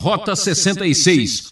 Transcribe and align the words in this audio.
Rota 0.00 0.36
66. 0.36 1.48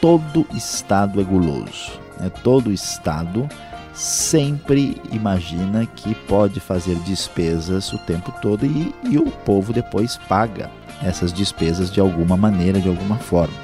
Todo 0.00 0.46
Estado 0.54 1.20
é 1.20 1.24
guloso. 1.24 1.90
Né? 2.20 2.30
Todo 2.44 2.72
Estado 2.72 3.48
sempre 3.92 4.96
imagina 5.10 5.84
que 5.84 6.14
pode 6.14 6.60
fazer 6.60 6.94
despesas 7.00 7.92
o 7.92 7.98
tempo 7.98 8.32
todo 8.40 8.64
e, 8.64 8.94
e 9.10 9.18
o 9.18 9.28
povo 9.28 9.72
depois 9.72 10.16
paga 10.28 10.70
essas 11.02 11.32
despesas 11.32 11.90
de 11.90 11.98
alguma 11.98 12.36
maneira, 12.36 12.80
de 12.80 12.88
alguma 12.88 13.16
forma. 13.18 13.54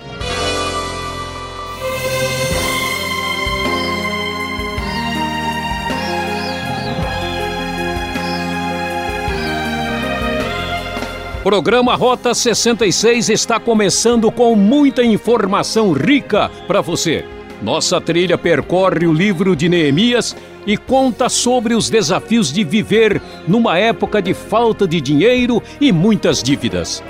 Programa 11.44 11.94
Rota 11.94 12.32
66 12.32 13.28
está 13.28 13.60
começando 13.60 14.32
com 14.32 14.56
muita 14.56 15.04
informação 15.04 15.92
rica 15.92 16.50
para 16.66 16.80
você. 16.80 17.22
Nossa 17.62 18.00
trilha 18.00 18.38
percorre 18.38 19.06
o 19.06 19.12
livro 19.12 19.54
de 19.54 19.68
Neemias 19.68 20.34
e 20.66 20.78
conta 20.78 21.28
sobre 21.28 21.74
os 21.74 21.90
desafios 21.90 22.50
de 22.50 22.64
viver 22.64 23.20
numa 23.46 23.78
época 23.78 24.22
de 24.22 24.32
falta 24.32 24.88
de 24.88 25.02
dinheiro 25.02 25.62
e 25.78 25.92
muitas 25.92 26.42
dívidas. 26.42 27.04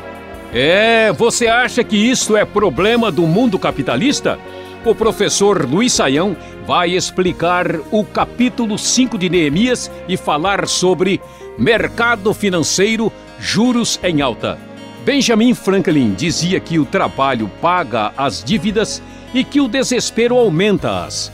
É, 0.52 1.12
você 1.12 1.46
acha 1.46 1.84
que 1.84 1.96
isso 1.96 2.37
é 2.37 2.45
problema 2.45 3.12
do 3.12 3.23
mundo 3.28 3.56
capitalista? 3.56 4.37
O 4.84 4.96
professor 4.96 5.64
Luiz 5.64 5.92
Saião 5.92 6.37
vai 6.66 6.90
explicar 6.90 7.68
o 7.92 8.04
capítulo 8.04 8.76
5 8.78 9.16
de 9.16 9.30
Neemias 9.30 9.88
e 10.09 10.16
falar 10.16 10.66
sobre 10.66 11.20
mercado 11.56 12.34
financeiro 12.34 13.12
juros 13.38 13.98
em 14.02 14.20
alta. 14.20 14.59
Benjamin 15.05 15.55
Franklin 15.55 16.15
dizia 16.15 16.59
que 16.59 16.79
o 16.79 16.84
trabalho 16.84 17.51
paga 17.60 18.12
as 18.16 18.43
dívidas 18.43 19.02
e 19.34 19.45
que 19.45 19.60
o 19.60 19.69
desespero 19.69 20.37
aumenta-as. 20.37 21.30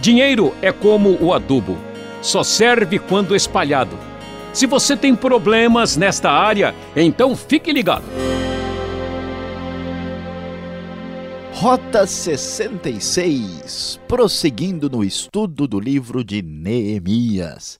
Dinheiro 0.00 0.52
é 0.60 0.72
como 0.72 1.16
o 1.20 1.32
adubo, 1.32 1.78
só 2.20 2.42
serve 2.42 2.98
quando 2.98 3.36
espalhado. 3.36 3.96
Se 4.52 4.66
você 4.66 4.96
tem 4.96 5.14
problemas 5.14 5.96
nesta 5.96 6.30
área, 6.30 6.74
então 6.96 7.36
fique 7.36 7.72
ligado. 7.72 8.04
Rota 11.52 12.06
66, 12.08 14.00
prosseguindo 14.08 14.90
no 14.90 15.04
estudo 15.04 15.68
do 15.68 15.78
livro 15.78 16.24
de 16.24 16.42
Neemias. 16.42 17.78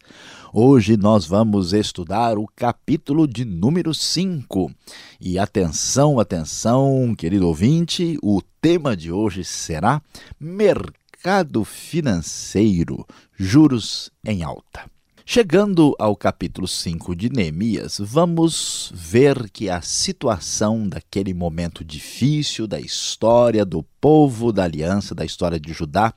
Hoje 0.54 0.98
nós 0.98 1.24
vamos 1.24 1.72
estudar 1.72 2.36
o 2.36 2.46
capítulo 2.46 3.26
de 3.26 3.42
número 3.42 3.94
5. 3.94 4.70
E 5.18 5.38
atenção, 5.38 6.20
atenção, 6.20 7.14
querido 7.16 7.48
ouvinte, 7.48 8.18
o 8.22 8.42
tema 8.60 8.94
de 8.94 9.10
hoje 9.10 9.44
será 9.44 10.02
mercado 10.38 11.64
financeiro, 11.64 13.06
juros 13.34 14.10
em 14.22 14.42
alta. 14.42 14.84
Chegando 15.24 15.94
ao 16.00 16.16
capítulo 16.16 16.66
5 16.66 17.14
de 17.14 17.30
Neemias, 17.30 17.98
vamos 18.00 18.90
ver 18.92 19.48
que 19.50 19.70
a 19.70 19.80
situação 19.80 20.88
daquele 20.88 21.32
momento 21.32 21.84
difícil 21.84 22.66
da 22.66 22.80
história 22.80 23.64
do 23.64 23.84
povo 24.00 24.52
da 24.52 24.64
aliança, 24.64 25.14
da 25.14 25.24
história 25.24 25.60
de 25.60 25.72
Judá, 25.72 26.12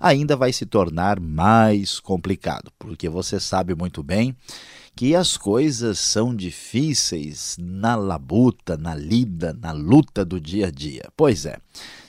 ainda 0.00 0.34
vai 0.34 0.54
se 0.54 0.64
tornar 0.64 1.20
mais 1.20 2.00
complicado, 2.00 2.72
porque 2.78 3.10
você 3.10 3.38
sabe 3.38 3.74
muito 3.74 4.02
bem 4.02 4.34
que 4.96 5.14
as 5.14 5.36
coisas 5.36 5.98
são 5.98 6.34
difíceis 6.34 7.58
na 7.60 7.94
labuta, 7.94 8.78
na 8.78 8.94
lida, 8.94 9.52
na 9.60 9.72
luta 9.72 10.24
do 10.24 10.40
dia 10.40 10.68
a 10.68 10.70
dia. 10.70 11.04
Pois 11.14 11.44
é, 11.44 11.58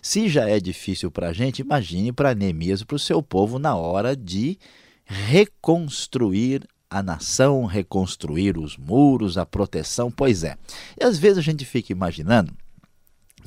se 0.01 0.29
já 0.29 0.47
é 0.47 0.61
difícil 0.61 1.11
para 1.11 1.27
a 1.27 1.33
gente, 1.33 1.61
imagine 1.61 2.13
para 2.13 2.33
Neemias 2.33 2.79
e 2.79 2.85
para 2.85 2.95
o 2.95 2.99
seu 2.99 3.21
povo 3.21 3.59
na 3.59 3.75
hora 3.75 4.15
de 4.15 4.57
reconstruir 5.07 6.67
a 6.89 7.01
nação, 7.01 7.65
reconstruir 7.65 8.57
os 8.57 8.77
muros, 8.77 9.37
a 9.37 9.45
proteção. 9.45 10.11
Pois 10.11 10.43
é. 10.43 10.57
E 10.99 11.03
às 11.03 11.17
vezes 11.17 11.39
a 11.39 11.41
gente 11.41 11.65
fica 11.65 11.91
imaginando 11.91 12.53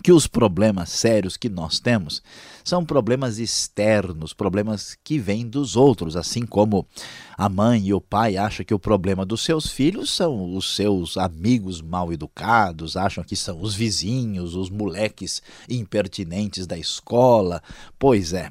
que 0.03 0.13
os 0.13 0.27
problemas 0.27 0.91
sérios 0.91 1.37
que 1.37 1.49
nós 1.49 1.79
temos 1.79 2.23
são 2.65 2.85
problemas 2.85 3.39
externos, 3.39 4.33
problemas 4.33 4.97
que 5.05 5.19
vêm 5.19 5.47
dos 5.47 5.77
outros, 5.77 6.17
assim 6.17 6.47
como 6.47 6.87
a 7.37 7.49
mãe 7.49 7.87
e 7.87 7.95
o 7.95 8.01
pai 8.01 8.37
acham 8.37 8.65
que 8.65 8.75
o 8.75 8.79
problema 8.79 9.27
dos 9.27 9.43
seus 9.43 9.67
filhos 9.67 10.11
são 10.11 10.57
os 10.57 10.75
seus 10.75 11.17
amigos 11.17 11.83
mal 11.83 12.13
educados, 12.13 12.97
acham 12.97 13.23
que 13.23 13.37
são 13.37 13.61
os 13.61 13.75
vizinhos, 13.75 14.55
os 14.55 14.71
moleques 14.71 15.43
impertinentes 15.69 16.67
da 16.67 16.79
escola. 16.79 17.63
Pois 17.99 18.33
é, 18.33 18.49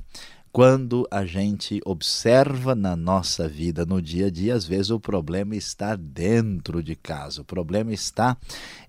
quando 0.51 1.07
a 1.11 1.25
gente 1.25 1.79
observa 1.85 2.73
na 2.73 2.95
nossa 2.95 3.47
vida, 3.47 3.85
no 3.85 4.01
dia 4.01 4.27
a 4.27 4.29
dia, 4.31 4.55
às 4.55 4.65
vezes 4.65 4.89
o 4.89 4.99
problema 4.99 5.55
está 5.55 5.95
dentro 5.95 6.81
de 6.81 6.95
casa, 6.95 7.41
o 7.41 7.45
problema 7.45 7.93
está 7.93 8.35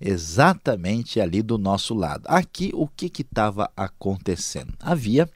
exatamente 0.01 1.21
ali 1.21 1.43
do 1.43 1.59
nosso 1.59 1.95
lado. 1.95 2.25
Aqui, 2.27 2.71
o 2.75 2.89
que 2.89 3.11
estava 3.21 3.71
acontecendo? 3.77 4.73
Havia 4.81 5.29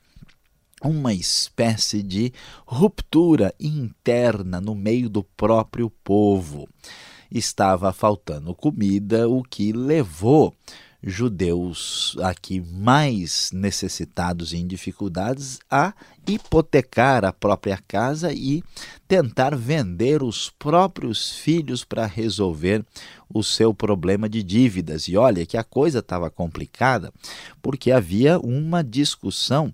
uma 0.83 1.13
espécie 1.13 2.03
de 2.03 2.33
ruptura 2.67 3.55
interna 3.59 4.61
no 4.61 4.75
meio 4.75 5.09
do 5.09 5.23
próprio 5.23 5.91
povo. 6.03 6.69
Estava 7.31 7.93
faltando 7.93 8.55
comida, 8.55 9.29
o 9.29 9.43
que 9.43 9.73
levou 9.73 10.55
judeus 11.07 12.17
aqui 12.23 12.61
mais 12.61 13.51
necessitados 13.53 14.53
e 14.53 14.57
em 14.57 14.67
dificuldades 14.67 15.59
a 15.71 15.93
hipotecar 16.27 17.25
a 17.25 17.33
própria 17.33 17.79
casa 17.87 18.33
e 18.33 18.63
tentar 19.07 19.55
vender 19.55 20.23
os 20.23 20.51
próprios 20.59 21.33
filhos 21.33 21.85
para 21.85 22.07
resolver 22.07 22.85
o 23.29 23.43
seu 23.43 23.75
problema 23.75 24.29
de 24.29 24.43
dívidas. 24.43 25.07
E 25.07 25.17
olha 25.17 25.45
que 25.45 25.59
a 25.59 25.65
coisa 25.65 25.99
estava 25.99 26.31
complicada 26.31 27.13
porque 27.61 27.91
havia 27.91 28.39
uma 28.39 28.83
discussão 28.83 29.67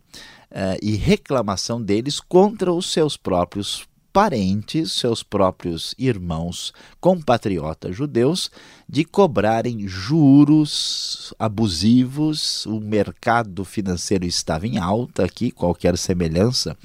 uh, 0.50 0.78
e 0.82 0.96
reclamação 0.96 1.80
deles 1.80 2.18
contra 2.18 2.72
os 2.72 2.90
seus 2.92 3.16
próprios 3.16 3.88
parentes, 4.12 4.92
seus 4.92 5.22
próprios 5.22 5.94
irmãos 5.98 6.72
compatriotas 7.00 7.94
judeus, 7.94 8.50
de 8.88 9.04
cobrarem 9.04 9.86
juros 9.86 11.32
abusivos. 11.38 12.66
O 12.66 12.80
mercado 12.80 13.64
financeiro 13.64 14.24
estava 14.24 14.66
em 14.66 14.78
alta 14.78 15.24
aqui, 15.24 15.50
qualquer 15.50 15.96
semelhança 15.96 16.76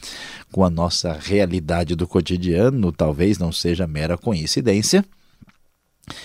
com 0.51 0.63
a 0.63 0.69
nossa 0.69 1.13
realidade 1.13 1.95
do 1.95 2.07
cotidiano 2.07 2.91
talvez 2.91 3.37
não 3.37 3.51
seja 3.51 3.87
mera 3.87 4.17
coincidência. 4.17 5.03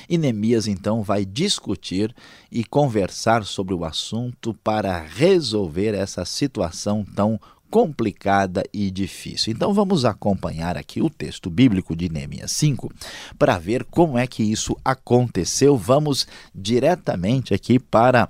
E 0.09 0.19
Neemias 0.19 0.67
então 0.67 1.03
vai 1.03 1.25
discutir 1.25 2.15
e 2.53 2.65
conversar 2.65 3.45
sobre 3.45 3.73
o 3.73 3.85
assunto 3.85 4.53
para 4.63 5.01
resolver 5.01 5.95
essa 5.95 6.25
situação 6.25 7.05
tão 7.15 7.41
complicada 7.71 8.65
e 8.75 8.91
difícil. 8.91 9.53
Então 9.53 9.73
vamos 9.73 10.05
acompanhar 10.05 10.77
aqui 10.77 11.01
o 11.01 11.09
texto 11.09 11.49
bíblico 11.49 11.95
de 11.95 12.09
Neemias 12.09 12.51
5 12.53 12.93
para 13.39 13.59
ver 13.59 13.85
como 13.85 14.19
é 14.19 14.27
que 14.27 14.43
isso 14.43 14.77
aconteceu. 14.85 15.77
Vamos 15.77 16.27
diretamente 16.53 17.55
aqui 17.55 17.79
para 17.79 18.29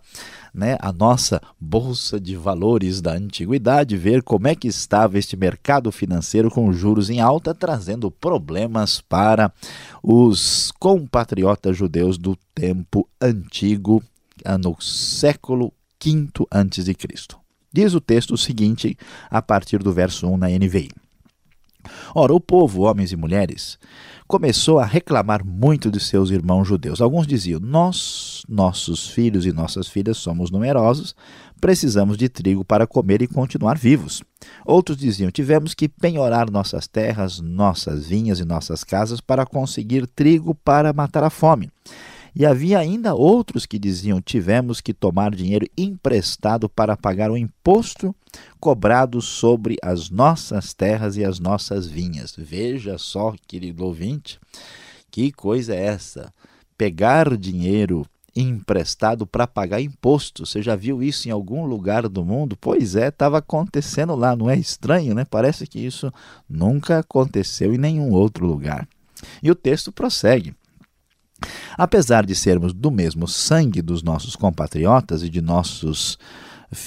né, 0.53 0.77
a 0.81 0.93
nossa 0.93 1.41
bolsa 1.59 2.21
de 2.21 2.37
valores 2.37 3.01
da 3.01 3.13
antiguidade, 3.13 3.97
ver 3.97 4.23
como 4.23 4.47
é 4.47 4.55
que 4.55 4.69
estava 4.69 5.19
este 5.19 5.37
mercado 5.37 5.91
financeiro 5.91 6.51
com 6.51 6.73
juros 6.73 7.09
em 7.09 7.21
alta, 7.21 7.55
trazendo 7.55 8.11
problemas 8.11 9.01
para 9.01 9.51
os 10.03 10.71
compatriotas 10.79 11.77
judeus 11.77 12.19
do 12.19 12.37
tempo 12.55 13.09
antigo, 13.21 14.03
no 14.61 14.81
século 14.81 15.73
V 16.03 16.47
antes 16.53 16.85
de 16.85 16.95
Cristo. 16.95 17.40
Diz 17.73 17.95
o 17.95 18.01
texto 18.01 18.35
o 18.35 18.39
seguinte, 18.39 18.97
a 19.31 19.41
partir 19.41 19.79
do 19.83 19.93
verso 19.93 20.29
1 20.29 20.37
na 20.37 20.49
NVI. 20.49 20.89
Ora, 22.15 22.35
o 22.35 22.41
povo, 22.41 22.83
homens 22.83 23.13
e 23.13 23.17
mulheres, 23.17 23.79
começou 24.27 24.79
a 24.79 24.85
reclamar 24.85 25.45
muito 25.45 25.91
de 25.91 26.01
seus 26.01 26.31
irmãos 26.31 26.67
judeus. 26.67 27.01
Alguns 27.01 27.27
diziam: 27.27 27.61
Nós, 27.61 28.43
nossos 28.49 29.09
filhos 29.09 29.47
e 29.47 29.53
nossas 29.53 29.89
filhas 29.89 30.19
somos 30.19 30.51
numerosos, 30.51 31.15
precisamos 31.61 32.17
de 32.17 32.29
trigo 32.29 32.65
para 32.65 32.87
comer 32.87 33.23
e 33.23 33.29
continuar 33.29 33.79
vivos. 33.79 34.23
Outros 34.67 34.99
diziam: 34.99 35.31
Tivemos 35.31 35.73
que 35.73 35.89
penhorar 35.89 36.51
nossas 36.51 36.87
terras, 36.87 37.41
nossas 37.41 38.07
vinhas 38.07 38.41
e 38.41 38.45
nossas 38.45 38.85
casas 38.85 39.21
para 39.21 39.47
conseguir 39.47 40.07
trigo 40.07 40.55
para 40.55 40.93
matar 40.93 41.25
a 41.25 41.31
fome. 41.31 41.71
E 42.35 42.47
havia 42.47 42.79
ainda 42.79 43.15
outros 43.15 43.67
que 43.67 43.79
diziam: 43.79 44.21
tivemos 44.21 44.81
que 44.81 44.95
tomar 44.95 45.35
dinheiro 45.35 45.67
emprestado 45.77 46.69
para 46.69 46.97
pagar 46.97 47.31
o 47.31 47.37
imposto 47.37 48.15
cobrado 48.59 49.21
sobre 49.21 49.77
as 49.83 50.11
nossas 50.11 50.73
terras 50.73 51.17
e 51.17 51.25
as 51.25 51.39
nossas 51.41 51.87
vinhas. 51.87 52.35
Veja 52.37 52.99
só, 52.99 53.35
querido 53.47 53.85
ouvinte, 53.85 54.39
que 55.11 55.33
coisa 55.33 55.75
é 55.75 55.87
essa? 55.87 56.33
Pegar 56.79 57.37
dinheiro 57.37 58.07
emprestado 58.35 59.27
para 59.27 59.47
pagar 59.47 59.81
imposto. 59.81 60.47
Você 60.47 60.63
já 60.63 60.77
viu 60.77 61.03
isso 61.03 61.29
em 61.29 61.33
algum 61.33 61.67
lugar 61.67 62.09
do 62.09 62.25
mundo? 62.25 62.57
Pois 62.61 62.95
é, 62.95 63.09
estava 63.09 63.39
acontecendo 63.39 64.15
lá, 64.15 64.37
não 64.37 64.49
é 64.49 64.57
estranho, 64.57 65.15
né? 65.15 65.25
Parece 65.25 65.67
que 65.67 65.79
isso 65.79 66.13
nunca 66.49 67.01
aconteceu 67.01 67.75
em 67.75 67.79
nenhum 67.79 68.13
outro 68.13 68.47
lugar. 68.47 68.89
E 69.43 69.51
o 69.51 69.55
texto 69.55 69.93
prossegue. 69.93 70.55
Apesar 71.77 72.27
de 72.27 72.35
sermos 72.35 72.73
do 72.73 72.91
mesmo 72.91 73.27
sangue 73.27 73.83
dos 73.83 74.03
nossos 74.03 74.37
compatriotas 74.37 75.23
e 75.23 75.29
de 75.29 75.41
nossos 75.41 76.19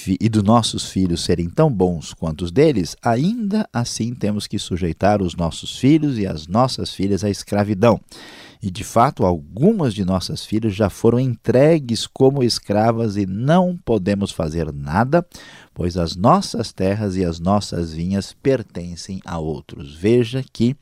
e 0.07 0.29
dos 0.29 0.43
nossos 0.43 0.89
filhos 0.89 1.25
serem 1.25 1.49
tão 1.49 1.69
bons 1.69 2.13
quanto 2.13 2.45
os 2.45 2.51
deles, 2.51 2.95
ainda 3.03 3.67
assim 3.73 4.13
temos 4.13 4.47
que 4.47 4.57
sujeitar 4.57 5.21
os 5.21 5.35
nossos 5.35 5.77
filhos 5.77 6.17
e 6.17 6.25
as 6.25 6.47
nossas 6.47 6.93
filhas 6.93 7.21
à 7.23 7.29
escravidão. 7.29 7.99
E 8.61 8.71
de 8.71 8.85
fato, 8.85 9.25
algumas 9.25 9.93
de 9.93 10.05
nossas 10.05 10.45
filhas 10.45 10.73
já 10.73 10.89
foram 10.89 11.19
entregues 11.19 12.07
como 12.07 12.41
escravas 12.41 13.17
e 13.17 13.25
não 13.25 13.77
podemos 13.83 14.31
fazer 14.31 14.71
nada, 14.71 15.25
pois 15.73 15.97
as 15.97 16.15
nossas 16.15 16.71
terras 16.71 17.17
e 17.17 17.25
as 17.25 17.41
nossas 17.41 17.91
vinhas 17.91 18.31
pertencem 18.31 19.19
a 19.25 19.37
outros. 19.37 19.93
Veja 19.93 20.41
que 20.53 20.77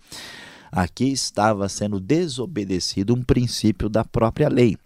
aqui 0.72 1.06
estava 1.06 1.68
sendo 1.68 2.00
desobedecido 2.00 3.14
um 3.14 3.22
princípio 3.24 3.90
da 3.90 4.06
própria 4.06 4.48
lei. 4.48 4.78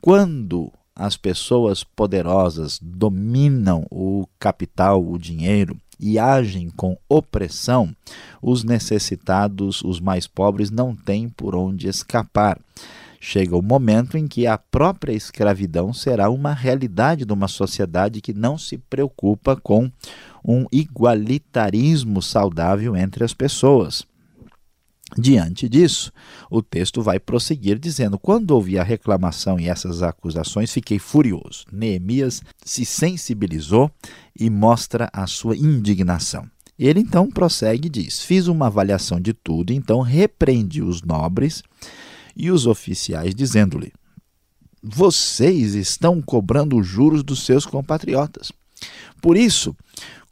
Quando 0.00 0.72
as 0.94 1.16
pessoas 1.16 1.84
poderosas 1.84 2.78
dominam 2.82 3.86
o 3.90 4.26
capital, 4.38 5.02
o 5.02 5.18
dinheiro 5.18 5.76
e 5.98 6.18
agem 6.18 6.70
com 6.70 6.96
opressão, 7.08 7.94
os 8.42 8.64
necessitados, 8.64 9.82
os 9.82 10.00
mais 10.00 10.26
pobres, 10.26 10.70
não 10.70 10.96
têm 10.96 11.28
por 11.28 11.54
onde 11.54 11.88
escapar. 11.88 12.58
Chega 13.22 13.54
o 13.54 13.62
momento 13.62 14.16
em 14.16 14.26
que 14.26 14.46
a 14.46 14.56
própria 14.56 15.12
escravidão 15.12 15.92
será 15.92 16.30
uma 16.30 16.54
realidade 16.54 17.26
de 17.26 17.32
uma 17.32 17.48
sociedade 17.48 18.22
que 18.22 18.32
não 18.32 18.56
se 18.56 18.78
preocupa 18.78 19.54
com 19.56 19.92
um 20.42 20.64
igualitarismo 20.72 22.22
saudável 22.22 22.96
entre 22.96 23.22
as 23.22 23.34
pessoas. 23.34 24.06
Diante 25.18 25.68
disso, 25.68 26.12
o 26.48 26.62
texto 26.62 27.02
vai 27.02 27.18
prosseguir 27.18 27.78
dizendo: 27.78 28.18
Quando 28.18 28.52
ouvi 28.52 28.78
a 28.78 28.82
reclamação 28.82 29.58
e 29.58 29.68
essas 29.68 30.02
acusações, 30.02 30.72
fiquei 30.72 30.98
furioso. 30.98 31.64
Neemias 31.72 32.42
se 32.64 32.84
sensibilizou 32.84 33.90
e 34.38 34.48
mostra 34.48 35.10
a 35.12 35.26
sua 35.26 35.56
indignação. 35.56 36.48
Ele 36.78 37.00
então 37.00 37.28
prossegue 37.28 37.88
e 37.88 37.90
diz: 37.90 38.22
Fiz 38.22 38.46
uma 38.46 38.68
avaliação 38.68 39.20
de 39.20 39.34
tudo, 39.34 39.72
então 39.72 40.00
repreendi 40.00 40.80
os 40.80 41.02
nobres 41.02 41.62
e 42.36 42.50
os 42.50 42.66
oficiais, 42.66 43.34
dizendo-lhe: 43.34 43.92
Vocês 44.82 45.74
estão 45.74 46.22
cobrando 46.22 46.82
juros 46.82 47.22
dos 47.22 47.44
seus 47.44 47.66
compatriotas. 47.66 48.52
Por 49.20 49.36
isso, 49.36 49.76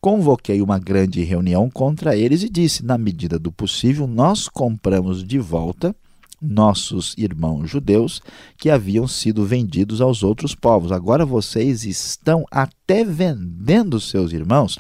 convoquei 0.00 0.61
uma 0.62 0.79
grande 0.79 1.23
reunião 1.23 1.69
contra 1.71 2.17
eles 2.17 2.43
e 2.43 2.49
disse: 2.49 2.85
na 2.85 2.99
medida 2.99 3.39
do 3.39 3.53
possível, 3.53 4.06
nós 4.06 4.49
compramos 4.49 5.25
de 5.25 5.39
volta 5.39 5.95
nossos 6.41 7.15
irmãos 7.19 7.69
judeus 7.69 8.23
que 8.56 8.71
haviam 8.71 9.09
sido 9.09 9.45
vendidos 9.45 10.00
aos 10.00 10.23
outros 10.23 10.55
povos. 10.55 10.93
Agora 10.93 11.27
vocês 11.27 11.85
estão 11.85 12.45
até 12.50 13.05
vendendo 13.05 14.00
seus 14.00 14.33
irmãos. 14.33 14.79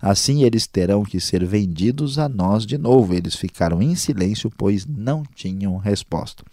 Assim 0.00 0.42
eles 0.42 0.66
terão 0.66 1.04
que 1.04 1.20
ser 1.20 1.44
vendidos 1.44 2.18
a 2.18 2.28
nós 2.28 2.66
de 2.66 2.76
novo. 2.76 3.14
Eles 3.14 3.36
ficaram 3.36 3.82
em 3.82 3.94
silêncio, 3.94 4.50
pois 4.56 4.86
não 4.86 5.22
tinham 5.34 5.76
resposta. 5.76 6.44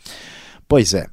Pois 0.67 0.94
é, 0.94 1.07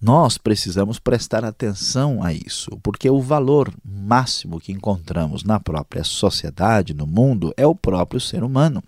nós 0.00 0.38
precisamos 0.38 1.00
prestar 1.00 1.44
atenção 1.44 2.22
a 2.22 2.32
isso, 2.32 2.78
porque 2.82 3.10
o 3.10 3.20
valor 3.20 3.72
máximo 3.84 4.60
que 4.60 4.70
encontramos 4.70 5.42
na 5.42 5.58
própria 5.58 6.04
sociedade, 6.04 6.94
no 6.94 7.06
mundo, 7.06 7.52
é 7.56 7.66
o 7.66 7.74
próprio 7.74 8.20
ser 8.20 8.44
humano, 8.44 8.82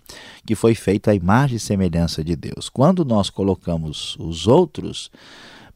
que 0.45 0.55
foi 0.55 0.73
feito 0.73 1.09
à 1.09 1.13
imagem 1.13 1.57
e 1.57 1.59
semelhança 1.59 2.23
de 2.23 2.35
Deus. 2.35 2.69
Quando 2.69 3.03
nós 3.03 3.29
colocamos 3.29 4.15
os 4.19 4.47
outros 4.47 5.11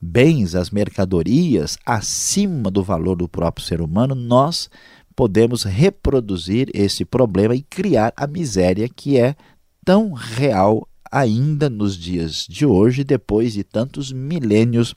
bens, 0.02 0.56
as 0.56 0.70
mercadorias, 0.70 1.78
acima 1.86 2.72
do 2.72 2.82
valor 2.82 3.18
do 3.18 3.28
próprio 3.28 3.66
ser 3.66 3.82
humano, 3.82 4.16
nós 4.16 4.70
podemos 5.16 5.64
reproduzir 5.64 6.70
esse 6.74 7.04
problema 7.04 7.56
e 7.56 7.62
criar 7.62 8.14
a 8.16 8.26
miséria 8.26 8.88
que 8.88 9.18
é 9.18 9.36
tão 9.84 10.14
real 10.14 10.88
ainda 11.16 11.70
nos 11.70 11.98
dias 11.98 12.46
de 12.46 12.66
hoje, 12.66 13.02
depois 13.02 13.54
de 13.54 13.64
tantos 13.64 14.12
milênios 14.12 14.94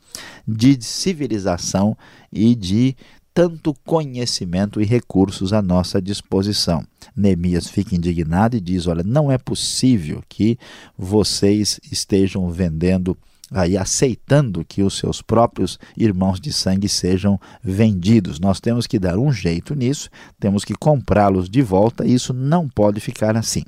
de 0.47 0.77
civilização 0.83 1.97
e 2.33 2.57
de 2.57 2.97
tanto 3.33 3.73
conhecimento 3.87 4.81
e 4.81 4.85
recursos 4.85 5.53
à 5.53 5.63
nossa 5.63 6.03
disposição. 6.03 6.85
Neemias 7.15 7.69
fica 7.69 7.95
indignado 7.95 8.57
e 8.57 8.61
diz: 8.61 8.89
Olha, 8.89 9.05
não 9.05 9.31
é 9.31 9.39
possível 9.39 10.21
que 10.29 10.59
vocês 10.97 11.79
estejam 11.89 12.51
vendendo 12.51 13.17
aí 13.53 13.79
aceitando 13.79 14.65
que 14.65 14.83
os 14.83 14.99
seus 14.99 15.23
próprios 15.23 15.79
irmãos 15.97 16.41
de 16.41 16.53
sangue 16.53 16.89
sejam 16.89 17.41
vendidos. 17.63 18.41
Nós 18.41 18.59
temos 18.59 18.89
que 18.89 18.99
dar 18.99 19.17
um 19.19 19.33
jeito 19.33 19.73
nisso, 19.73 20.11
temos 20.41 20.65
que 20.65 20.75
comprá-los 20.75 21.49
de 21.49 21.63
volta, 21.63 22.05
e 22.05 22.13
isso 22.13 22.35
não 22.35 22.69
pode 22.69 22.99
ficar 23.01 23.37
assim. 23.37 23.63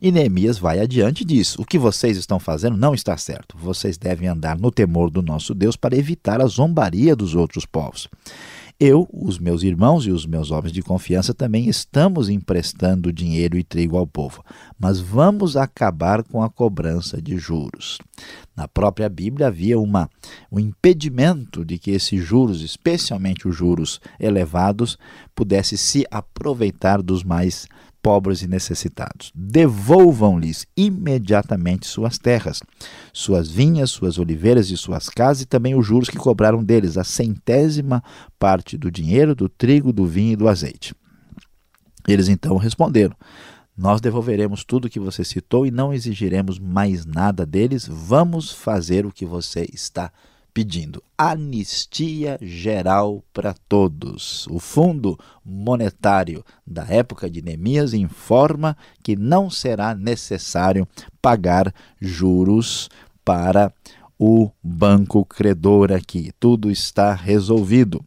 E 0.00 0.10
Neemias 0.10 0.58
vai 0.58 0.80
adiante 0.80 1.22
e 1.22 1.24
diz: 1.26 1.58
O 1.58 1.64
que 1.64 1.78
vocês 1.78 2.16
estão 2.16 2.38
fazendo 2.38 2.76
não 2.76 2.94
está 2.94 3.16
certo. 3.16 3.56
Vocês 3.58 3.98
devem 3.98 4.28
andar 4.28 4.58
no 4.58 4.70
temor 4.70 5.10
do 5.10 5.22
nosso 5.22 5.54
Deus 5.54 5.76
para 5.76 5.96
evitar 5.96 6.40
a 6.40 6.46
zombaria 6.46 7.14
dos 7.14 7.34
outros 7.34 7.66
povos. 7.66 8.08
Eu, 8.82 9.06
os 9.12 9.38
meus 9.38 9.62
irmãos 9.62 10.06
e 10.06 10.10
os 10.10 10.24
meus 10.24 10.50
homens 10.50 10.72
de 10.72 10.80
confiança 10.80 11.34
também 11.34 11.68
estamos 11.68 12.30
emprestando 12.30 13.12
dinheiro 13.12 13.58
e 13.58 13.62
trigo 13.62 13.98
ao 13.98 14.06
povo, 14.06 14.42
mas 14.78 14.98
vamos 14.98 15.54
acabar 15.54 16.22
com 16.22 16.42
a 16.42 16.48
cobrança 16.48 17.20
de 17.20 17.36
juros. 17.36 17.98
Na 18.56 18.66
própria 18.66 19.06
Bíblia 19.06 19.48
havia 19.48 19.78
uma, 19.78 20.08
um 20.50 20.58
impedimento 20.58 21.62
de 21.62 21.78
que 21.78 21.90
esses 21.90 22.24
juros, 22.24 22.62
especialmente 22.62 23.46
os 23.46 23.54
juros 23.54 24.00
elevados, 24.18 24.96
pudesse 25.34 25.76
se 25.76 26.06
aproveitar 26.10 27.02
dos 27.02 27.22
mais 27.22 27.66
pobres 28.02 28.42
e 28.42 28.48
necessitados. 28.48 29.32
Devolvam-lhes 29.34 30.66
imediatamente 30.76 31.86
suas 31.86 32.18
terras, 32.18 32.62
suas 33.12 33.50
vinhas, 33.50 33.90
suas 33.90 34.18
oliveiras 34.18 34.70
e 34.70 34.76
suas 34.76 35.08
casas, 35.08 35.42
e 35.42 35.46
também 35.46 35.74
os 35.74 35.86
juros 35.86 36.08
que 36.08 36.16
cobraram 36.16 36.64
deles, 36.64 36.96
a 36.96 37.04
centésima 37.04 38.02
parte 38.38 38.76
do 38.76 38.90
dinheiro, 38.90 39.34
do 39.34 39.48
trigo, 39.48 39.92
do 39.92 40.06
vinho 40.06 40.32
e 40.32 40.36
do 40.36 40.48
azeite. 40.48 40.94
Eles 42.08 42.28
então 42.28 42.56
responderam: 42.56 43.14
Nós 43.76 44.00
devolveremos 44.00 44.64
tudo 44.64 44.90
que 44.90 45.00
você 45.00 45.24
citou 45.24 45.66
e 45.66 45.70
não 45.70 45.92
exigiremos 45.92 46.58
mais 46.58 47.04
nada 47.04 47.44
deles. 47.44 47.86
Vamos 47.86 48.50
fazer 48.50 49.04
o 49.04 49.12
que 49.12 49.26
você 49.26 49.68
está 49.72 50.06
pedindo 50.06 50.29
anistia 51.16 52.38
geral 52.40 53.22
para 53.32 53.54
todos. 53.68 54.46
O 54.48 54.58
Fundo 54.58 55.18
Monetário 55.44 56.44
da 56.66 56.84
época 56.86 57.30
de 57.30 57.42
Neemias 57.42 57.94
informa 57.94 58.76
que 59.02 59.16
não 59.16 59.50
será 59.50 59.94
necessário 59.94 60.88
pagar 61.20 61.74
juros 62.00 62.88
para 63.24 63.72
o 64.18 64.50
banco 64.62 65.24
credor 65.24 65.92
aqui. 65.92 66.30
Tudo 66.38 66.70
está 66.70 67.14
resolvido. 67.14 68.04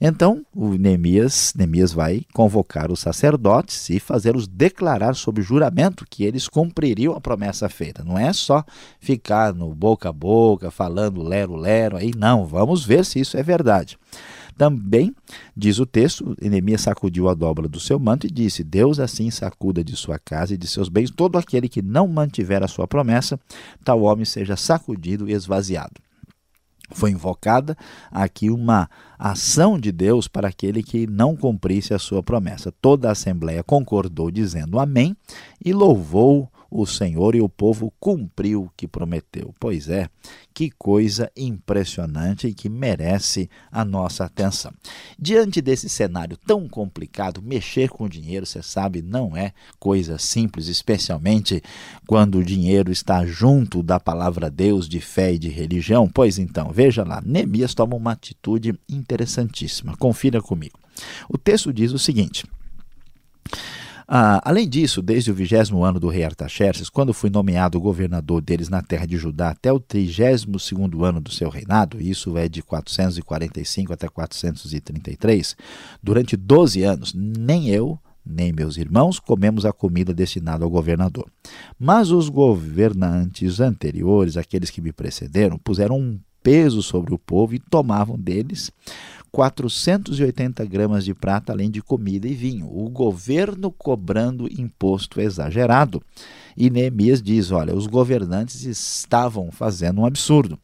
Então, 0.00 0.44
o 0.54 0.74
Neemias, 0.74 1.52
Neemias 1.56 1.92
vai 1.92 2.22
convocar 2.32 2.90
os 2.90 3.00
sacerdotes 3.00 3.88
e 3.90 4.00
fazê-los 4.00 4.46
declarar 4.46 5.14
sob 5.14 5.40
juramento 5.40 6.04
que 6.08 6.24
eles 6.24 6.48
cumpririam 6.48 7.14
a 7.14 7.20
promessa 7.20 7.68
feita. 7.68 8.02
Não 8.02 8.18
é 8.18 8.32
só 8.32 8.64
ficar 8.98 9.54
no 9.54 9.74
boca 9.74 10.08
a 10.08 10.12
boca, 10.12 10.70
falando 10.70 11.22
lero, 11.22 11.54
lero, 11.54 11.96
aí 11.96 12.12
não, 12.16 12.44
vamos 12.44 12.84
ver 12.84 13.04
se 13.04 13.20
isso 13.20 13.36
é 13.36 13.42
verdade. 13.42 13.98
Também, 14.56 15.12
diz 15.56 15.80
o 15.80 15.86
texto, 15.86 16.36
Neemias 16.40 16.82
sacudiu 16.82 17.28
a 17.28 17.34
dobra 17.34 17.66
do 17.68 17.80
seu 17.80 17.98
manto 17.98 18.26
e 18.26 18.30
disse: 18.30 18.62
Deus 18.62 19.00
assim 19.00 19.28
sacuda 19.28 19.82
de 19.82 19.96
sua 19.96 20.16
casa 20.16 20.54
e 20.54 20.56
de 20.56 20.68
seus 20.68 20.88
bens 20.88 21.10
todo 21.10 21.36
aquele 21.36 21.68
que 21.68 21.82
não 21.82 22.06
mantiver 22.06 22.62
a 22.62 22.68
sua 22.68 22.86
promessa, 22.86 23.38
tal 23.84 24.02
homem 24.02 24.24
seja 24.24 24.56
sacudido 24.56 25.28
e 25.28 25.32
esvaziado 25.32 25.94
foi 26.94 27.10
invocada 27.10 27.76
aqui 28.10 28.50
uma 28.50 28.88
ação 29.18 29.78
de 29.78 29.92
Deus 29.92 30.28
para 30.28 30.48
aquele 30.48 30.82
que 30.82 31.06
não 31.06 31.36
cumprisse 31.36 31.92
a 31.92 31.98
sua 31.98 32.22
promessa. 32.22 32.72
Toda 32.80 33.08
a 33.08 33.12
assembleia 33.12 33.62
concordou 33.62 34.30
dizendo 34.30 34.78
amém 34.78 35.16
e 35.64 35.72
louvou 35.72 36.48
o 36.76 36.84
Senhor 36.84 37.36
e 37.36 37.40
o 37.40 37.48
povo 37.48 37.92
cumpriu 38.00 38.64
o 38.64 38.70
que 38.76 38.88
prometeu. 38.88 39.54
Pois 39.60 39.88
é, 39.88 40.08
que 40.52 40.72
coisa 40.72 41.30
impressionante 41.36 42.48
e 42.48 42.52
que 42.52 42.68
merece 42.68 43.48
a 43.70 43.84
nossa 43.84 44.24
atenção. 44.24 44.72
Diante 45.16 45.62
desse 45.62 45.88
cenário 45.88 46.36
tão 46.36 46.68
complicado, 46.68 47.40
mexer 47.40 47.88
com 47.88 48.08
dinheiro, 48.08 48.44
você 48.44 48.60
sabe, 48.60 49.02
não 49.02 49.36
é 49.36 49.52
coisa 49.78 50.18
simples, 50.18 50.66
especialmente 50.66 51.62
quando 52.08 52.38
o 52.38 52.44
dinheiro 52.44 52.90
está 52.90 53.24
junto 53.24 53.80
da 53.80 54.00
palavra 54.00 54.50
Deus, 54.50 54.88
de 54.88 54.98
fé 54.98 55.34
e 55.34 55.38
de 55.38 55.50
religião. 55.50 56.10
Pois 56.12 56.40
então, 56.40 56.72
veja 56.72 57.04
lá, 57.04 57.22
Neemias 57.24 57.72
toma 57.72 57.94
uma 57.94 58.10
atitude 58.10 58.76
interessantíssima. 58.88 59.96
Confira 59.96 60.42
comigo. 60.42 60.76
O 61.28 61.38
texto 61.38 61.72
diz 61.72 61.92
o 61.92 62.00
seguinte. 62.00 62.44
Ah, 64.06 64.40
além 64.44 64.68
disso, 64.68 65.00
desde 65.00 65.30
o 65.30 65.34
vigésimo 65.34 65.82
ano 65.82 65.98
do 65.98 66.08
rei 66.08 66.24
Artaxerxes, 66.24 66.90
quando 66.90 67.14
fui 67.14 67.30
nomeado 67.30 67.80
governador 67.80 68.42
deles 68.42 68.68
na 68.68 68.82
terra 68.82 69.06
de 69.06 69.16
Judá 69.16 69.50
até 69.50 69.72
o 69.72 69.80
trigésimo 69.80 70.58
segundo 70.58 71.04
ano 71.04 71.20
do 71.20 71.30
seu 71.30 71.48
reinado, 71.48 72.00
isso 72.00 72.36
é 72.36 72.46
de 72.46 72.62
445 72.62 73.92
até 73.92 74.06
433, 74.06 75.56
durante 76.02 76.36
12 76.36 76.82
anos, 76.82 77.14
nem 77.14 77.70
eu, 77.70 77.98
nem 78.24 78.52
meus 78.52 78.76
irmãos 78.76 79.18
comemos 79.18 79.64
a 79.64 79.72
comida 79.72 80.12
destinada 80.12 80.64
ao 80.64 80.70
governador. 80.70 81.30
Mas 81.78 82.10
os 82.10 82.28
governantes 82.28 83.58
anteriores, 83.60 84.36
aqueles 84.36 84.70
que 84.70 84.82
me 84.82 84.92
precederam, 84.92 85.58
puseram 85.58 85.98
um 85.98 86.18
peso 86.42 86.82
sobre 86.82 87.14
o 87.14 87.18
povo 87.18 87.54
e 87.54 87.58
tomavam 87.58 88.18
deles 88.18 88.70
480 89.34 90.64
gramas 90.64 91.04
de 91.04 91.12
prata, 91.12 91.52
além 91.52 91.68
de 91.68 91.82
comida 91.82 92.28
e 92.28 92.34
vinho. 92.34 92.66
O 92.66 92.88
governo 92.88 93.72
cobrando 93.72 94.46
imposto 94.48 95.20
exagerado. 95.20 96.00
E 96.56 96.70
Neemias 96.70 97.20
diz: 97.20 97.50
olha, 97.50 97.74
os 97.74 97.88
governantes 97.88 98.62
estavam 98.62 99.50
fazendo 99.50 100.02
um 100.02 100.06
absurdo. 100.06 100.56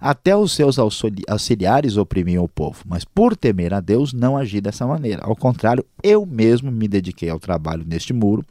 Até 0.00 0.36
os 0.36 0.52
seus 0.52 0.78
auxiliares 0.78 1.96
oprimiam 1.96 2.44
o 2.44 2.48
povo, 2.48 2.84
mas 2.86 3.04
por 3.04 3.36
temer 3.36 3.74
a 3.74 3.80
Deus 3.80 4.12
não 4.12 4.36
agi 4.36 4.60
dessa 4.60 4.86
maneira. 4.86 5.24
Ao 5.24 5.34
contrário, 5.34 5.84
eu 6.00 6.24
mesmo 6.24 6.70
me 6.70 6.86
dediquei 6.86 7.28
ao 7.28 7.40
trabalho 7.40 7.84
neste 7.84 8.12
muro. 8.12 8.44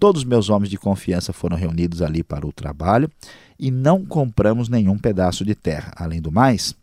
Todos 0.00 0.22
os 0.22 0.28
meus 0.28 0.50
homens 0.50 0.68
de 0.68 0.76
confiança 0.76 1.32
foram 1.32 1.56
reunidos 1.56 2.02
ali 2.02 2.24
para 2.24 2.44
o 2.44 2.52
trabalho 2.52 3.08
e 3.56 3.70
não 3.70 4.04
compramos 4.04 4.68
nenhum 4.68 4.98
pedaço 4.98 5.44
de 5.44 5.54
terra. 5.54 5.92
Além 5.96 6.20
do 6.20 6.32
mais, 6.32 6.74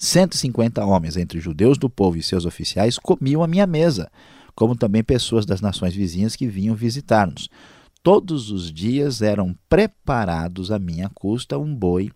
150 0.00 0.82
homens, 0.82 1.18
entre 1.18 1.38
judeus 1.38 1.76
do 1.76 1.90
povo 1.90 2.16
e 2.16 2.22
seus 2.22 2.46
oficiais, 2.46 2.98
comiam 2.98 3.42
à 3.42 3.46
minha 3.46 3.66
mesa, 3.66 4.10
como 4.54 4.74
também 4.74 5.04
pessoas 5.04 5.44
das 5.44 5.60
nações 5.60 5.94
vizinhas 5.94 6.34
que 6.34 6.46
vinham 6.46 6.74
visitar-nos. 6.74 7.50
Todos 8.02 8.50
os 8.50 8.72
dias 8.72 9.20
eram 9.20 9.54
preparados 9.68 10.72
à 10.72 10.78
minha 10.78 11.10
custa 11.10 11.58
um 11.58 11.74
boi, 11.74 12.10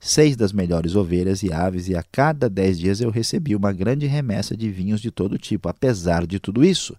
seis 0.00 0.34
das 0.34 0.50
melhores 0.50 0.96
ovelhas 0.96 1.42
e 1.42 1.52
aves, 1.52 1.88
e 1.88 1.94
a 1.94 2.02
cada 2.02 2.48
dez 2.48 2.78
dias 2.78 3.02
eu 3.02 3.10
recebia 3.10 3.56
uma 3.56 3.70
grande 3.70 4.06
remessa 4.06 4.56
de 4.56 4.70
vinhos 4.70 5.02
de 5.02 5.10
todo 5.10 5.36
tipo. 5.36 5.68
Apesar 5.68 6.26
de 6.26 6.40
tudo 6.40 6.64
isso, 6.64 6.96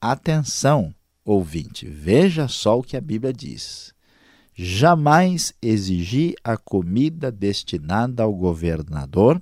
atenção, 0.00 0.92
ouvinte, 1.24 1.86
veja 1.86 2.48
só 2.48 2.80
o 2.80 2.82
que 2.82 2.96
a 2.96 3.00
Bíblia 3.00 3.32
diz. 3.32 3.94
Jamais 4.60 5.54
exigi 5.62 6.34
a 6.42 6.56
comida 6.56 7.30
destinada 7.30 8.24
ao 8.24 8.34
governador, 8.34 9.40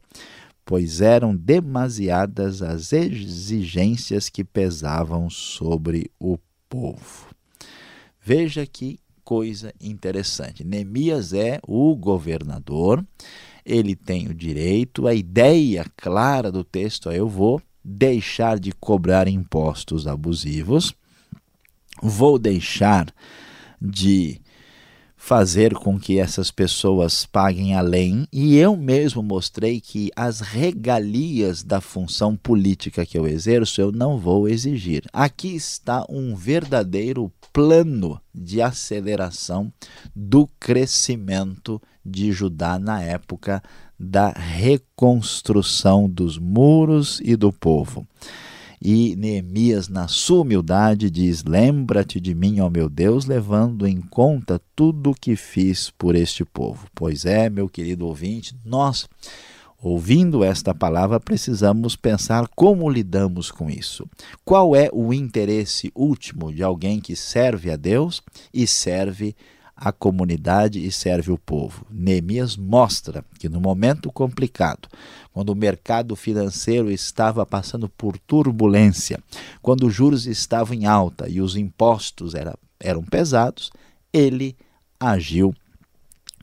pois 0.63 1.01
eram 1.01 1.35
demasiadas 1.35 2.61
as 2.61 2.93
exigências 2.93 4.29
que 4.29 4.45
pesavam 4.45 5.31
sobre 5.31 6.11
o 6.21 6.37
povo. 6.69 7.29
Veja 8.23 8.67
que 8.67 8.99
coisa 9.25 9.73
interessante. 9.81 10.63
Neemias 10.63 11.33
é 11.33 11.61
o 11.67 11.97
governador, 11.97 13.03
ele 13.65 13.97
tem 13.97 14.29
o 14.29 14.35
direito, 14.35 15.07
a 15.07 15.15
ideia 15.15 15.87
clara 15.97 16.53
do 16.53 16.63
texto 16.63 17.09
é: 17.09 17.19
eu 17.19 17.27
vou 17.27 17.63
deixar 17.83 18.59
de 18.59 18.71
cobrar 18.71 19.29
impostos 19.29 20.07
abusivos, 20.07 20.93
vou 22.03 22.39
deixar 22.39 23.07
de 23.81 24.45
fazer 25.27 25.75
com 25.75 25.99
que 25.99 26.21
essas 26.21 26.53
pessoas 26.53 27.27
paguem 27.27 27.75
além, 27.75 28.29
e 28.33 28.57
eu 28.57 28.77
mesmo 28.77 29.25
mostrei 29.25 29.81
que 29.81 30.09
as 30.15 30.41
regalias 30.41 31.65
da 31.65 31.81
função 31.81 32.37
política 32.37 33.05
que 33.05 33.19
eu 33.19 33.27
exerço 33.27 33.81
eu 33.81 33.91
não 33.91 34.19
vou 34.19 34.49
exigir. 34.49 35.03
Aqui 35.13 35.57
está 35.57 36.07
um 36.09 36.37
verdadeiro 36.37 37.33
plano 37.53 38.21
de 38.33 38.63
aceleração 38.63 39.73
do 40.15 40.49
crescimento 40.61 41.83
de 42.05 42.31
Judá 42.31 42.79
na 42.79 43.03
época 43.03 43.61
da 43.99 44.31
reconstrução 44.31 46.09
dos 46.09 46.39
muros 46.39 47.21
e 47.25 47.35
do 47.35 47.53
povo. 47.53 48.07
E 48.81 49.17
Neemias, 49.17 49.89
na 49.89 50.07
sua 50.09 50.43
humildade, 50.43 51.11
diz: 51.11 51.45
Lembra-te 51.45 52.21
de 52.21 52.35
mim, 52.35 52.61
ó 52.61 52.69
meu 52.69 52.89
Deus, 52.89 53.27
levando 53.27 53.87
em 53.87 54.01
conta 54.01 54.61
tudo 54.75 55.11
o 55.11 55.15
que 55.15 55.37
fiz 55.37 55.91
por 55.91 56.15
este 56.15 56.45
povo. 56.45 56.87
Pois 56.95 57.25
é, 57.25 57.49
meu 57.49 57.69
querido 57.69 58.07
ouvinte, 58.07 58.55
nós, 58.65 59.09
ouvindo 59.83 60.45
esta 60.45 60.75
palavra, 60.75 61.19
precisamos 61.19 61.97
pensar 61.97 62.49
como 62.55 62.91
lidamos 62.91 63.51
com 63.51 63.71
isso. 63.71 64.09
Qual 64.45 64.77
é 64.77 64.91
o 64.93 65.13
interesse 65.13 65.91
último 65.95 66.53
de 66.53 66.63
alguém 66.63 67.01
que 67.01 67.17
serve 67.17 67.71
a 67.71 67.77
Deus 67.77 68.23
e 68.53 68.67
serve 68.67 69.35
a 69.35 69.56
a 69.77 69.93
comunidade 69.93 70.85
e 70.85 70.91
serve 70.91 71.31
o 71.31 71.37
povo. 71.37 71.85
Neemias 71.91 72.57
mostra 72.57 73.23
que 73.39 73.49
no 73.49 73.61
momento 73.61 74.11
complicado, 74.11 74.89
quando 75.33 75.51
o 75.51 75.55
mercado 75.55 76.17
financeiro 76.17 76.91
estava 76.91 77.45
passando 77.45 77.89
por 77.89 78.17
turbulência, 78.19 79.23
quando 79.61 79.87
os 79.87 79.95
juros 79.95 80.27
estavam 80.27 80.75
em 80.75 80.87
alta 80.87 81.29
e 81.29 81.43
os 81.43 81.57
impostos 81.57 82.35
era, 82.35 82.57
eram 82.81 83.03
pesados, 83.03 83.71
ele 84.11 84.57
agiu 84.99 85.55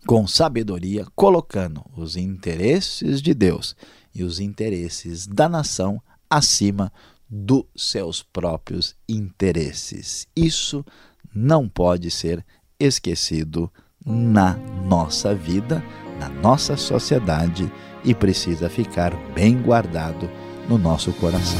com 0.06 0.28
sabedoria, 0.28 1.08
colocando 1.16 1.84
os 1.96 2.16
interesses 2.16 3.22
de 3.22 3.34
Deus 3.34 3.76
e 4.14 4.24
os 4.24 4.40
interesses 4.40 5.26
da 5.26 5.50
nação 5.50 6.00
acima 6.30 6.92
dos 7.28 7.66
seus 7.76 8.22
próprios 8.22 8.96
interesses. 9.10 10.28
Isso 10.36 10.86
não 11.34 11.68
pode 11.68 12.12
ser 12.12 12.46
esquecido 12.80 13.72
na 14.06 14.56
nossa 14.86 15.34
vida, 15.34 15.84
na 16.20 16.30
nossa 16.30 16.76
sociedade 16.76 17.72
e 18.04 18.14
precisa 18.14 18.70
ficar 18.70 19.16
bem 19.34 19.58
guardado 19.62 20.30
no 20.68 20.78
nosso 20.78 21.12
coração. 21.14 21.60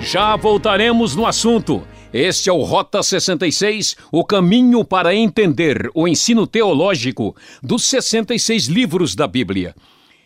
Já 0.00 0.36
voltaremos 0.36 1.14
no 1.14 1.26
assunto. 1.26 1.86
Este 2.12 2.48
é 2.48 2.52
o 2.52 2.62
Rota 2.62 3.02
66, 3.02 3.94
o 4.10 4.24
caminho 4.24 4.82
para 4.82 5.14
entender 5.14 5.90
o 5.94 6.08
ensino 6.08 6.46
teológico 6.46 7.36
dos 7.62 7.84
66 7.84 8.64
livros 8.64 9.14
da 9.14 9.26
Bíblia. 9.26 9.74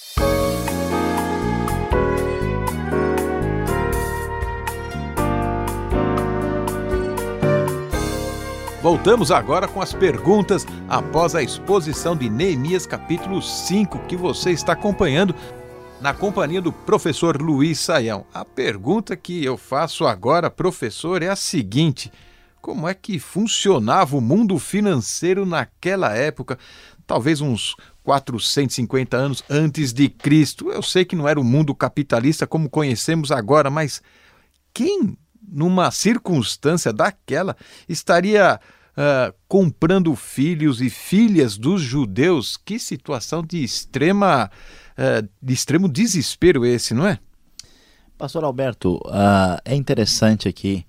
Voltamos 8.82 9.30
agora 9.30 9.68
com 9.68 9.82
as 9.82 9.92
perguntas 9.92 10.66
após 10.88 11.34
a 11.34 11.42
exposição 11.42 12.16
de 12.16 12.30
Neemias 12.30 12.86
capítulo 12.86 13.42
5 13.42 13.98
que 14.06 14.16
você 14.16 14.50
está 14.52 14.72
acompanhando 14.72 15.34
na 16.00 16.14
companhia 16.14 16.62
do 16.62 16.72
professor 16.72 17.40
Luiz 17.40 17.78
Saião. 17.78 18.24
A 18.32 18.42
pergunta 18.42 19.14
que 19.14 19.44
eu 19.44 19.58
faço 19.58 20.06
agora, 20.06 20.50
professor, 20.50 21.22
é 21.22 21.28
a 21.28 21.36
seguinte: 21.36 22.10
como 22.60 22.88
é 22.88 22.94
que 22.94 23.18
funcionava 23.18 24.16
o 24.16 24.20
mundo 24.20 24.58
financeiro 24.58 25.46
naquela 25.46 26.14
época? 26.14 26.58
Talvez 27.06 27.40
uns 27.40 27.74
450 28.02 29.16
anos 29.16 29.44
antes 29.48 29.92
de 29.92 30.08
Cristo. 30.08 30.70
Eu 30.70 30.82
sei 30.82 31.04
que 31.04 31.16
não 31.16 31.28
era 31.28 31.38
o 31.38 31.44
mundo 31.44 31.74
capitalista 31.74 32.46
como 32.46 32.70
conhecemos 32.70 33.30
agora, 33.30 33.70
mas 33.70 34.02
quem, 34.72 35.16
numa 35.46 35.90
circunstância 35.90 36.92
daquela, 36.92 37.56
estaria 37.88 38.58
uh, 38.92 39.34
comprando 39.46 40.14
filhos 40.16 40.80
e 40.80 40.88
filhas 40.88 41.58
dos 41.58 41.80
judeus? 41.82 42.56
Que 42.56 42.78
situação 42.78 43.42
de 43.42 43.62
extrema 43.62 44.50
uh, 44.92 45.28
de 45.42 45.52
extremo 45.52 45.88
desespero 45.88 46.64
esse, 46.64 46.94
não 46.94 47.06
é? 47.06 47.18
Pastor 48.16 48.42
Alberto, 48.42 48.96
uh, 49.06 49.60
é 49.64 49.74
interessante 49.74 50.48
aqui 50.48 50.84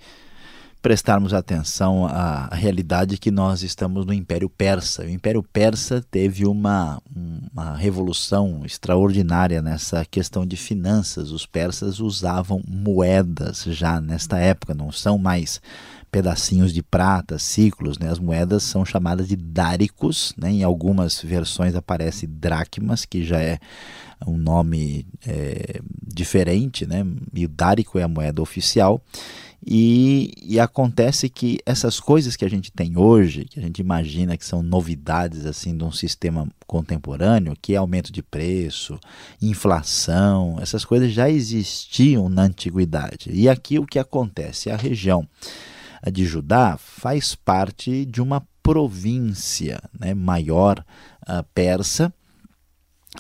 prestarmos 0.81 1.33
atenção 1.33 2.05
à 2.05 2.49
realidade 2.53 3.17
que 3.17 3.31
nós 3.31 3.63
estamos 3.63 4.05
no 4.05 4.13
Império 4.13 4.49
Persa. 4.49 5.03
O 5.03 5.09
Império 5.09 5.43
Persa 5.43 6.03
teve 6.09 6.45
uma, 6.45 7.01
uma 7.51 7.75
revolução 7.75 8.61
extraordinária 8.65 9.61
nessa 9.61 10.05
questão 10.05 10.45
de 10.45 10.55
finanças. 10.55 11.31
Os 11.31 11.45
persas 11.45 11.99
usavam 11.99 12.61
moedas 12.65 13.63
já 13.67 13.99
nesta 13.99 14.37
época, 14.37 14.73
não 14.73 14.91
são 14.91 15.17
mais 15.17 15.61
pedacinhos 16.11 16.73
de 16.73 16.81
prata, 16.81 17.37
ciclos, 17.37 17.99
né? 17.99 18.09
As 18.09 18.17
moedas 18.17 18.63
são 18.63 18.83
chamadas 18.83 19.27
de 19.27 19.35
dáricos, 19.35 20.33
né? 20.37 20.49
Em 20.49 20.63
algumas 20.63 21.21
versões 21.21 21.75
aparece 21.75 22.25
dracmas, 22.25 23.05
que 23.05 23.23
já 23.23 23.39
é 23.39 23.59
um 24.25 24.37
nome 24.37 25.05
é, 25.25 25.79
diferente, 26.07 26.85
né? 26.85 27.05
E 27.33 27.45
o 27.45 27.49
dárico 27.49 27.99
é 27.99 28.03
a 28.03 28.07
moeda 28.07 28.41
oficial. 28.41 29.01
E, 29.65 30.31
e, 30.41 30.59
acontece 30.59 31.29
que 31.29 31.59
essas 31.65 31.99
coisas 31.99 32.35
que 32.35 32.45
a 32.45 32.49
gente 32.49 32.71
tem 32.71 32.97
hoje, 32.97 33.43
que 33.43 33.59
a 33.59 33.63
gente 33.63 33.79
imagina 33.79 34.37
que 34.37 34.45
são 34.45 34.63
novidades 34.63 35.45
assim 35.45 35.75
de 35.75 35.83
um 35.83 35.91
sistema 35.91 36.47
contemporâneo, 36.65 37.57
que 37.61 37.73
é 37.73 37.77
aumento 37.77 38.11
de 38.11 38.23
preço, 38.23 38.97
inflação, 39.41 40.57
essas 40.61 40.85
coisas 40.85 41.11
já 41.11 41.29
existiam 41.29 42.29
na 42.29 42.43
antiguidade. 42.43 43.29
E 43.31 43.49
aqui 43.49 43.77
o 43.77 43.85
que 43.85 43.99
acontece? 43.99 44.69
A 44.69 44.77
região 44.77 45.27
de 46.11 46.25
Judá 46.25 46.77
faz 46.77 47.35
parte 47.35 48.05
de 48.05 48.21
uma 48.21 48.41
província 48.63 49.81
né, 49.99 50.13
maior 50.13 50.83
uh, 51.27 51.43
persa 51.53 52.13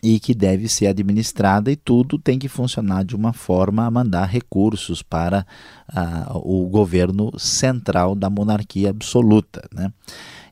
e 0.03 0.19
que 0.19 0.33
deve 0.33 0.69
ser 0.69 0.87
administrada 0.87 1.71
e 1.71 1.75
tudo 1.75 2.17
tem 2.19 2.37
que 2.37 2.47
funcionar 2.47 3.03
de 3.03 3.15
uma 3.15 3.33
forma 3.33 3.85
a 3.85 3.91
mandar 3.91 4.25
recursos 4.25 5.01
para 5.01 5.45
uh, 5.91 6.37
o 6.37 6.67
governo 6.69 7.37
central 7.37 8.15
da 8.15 8.29
monarquia 8.29 8.91
absoluta. 8.91 9.67
Né? 9.73 9.91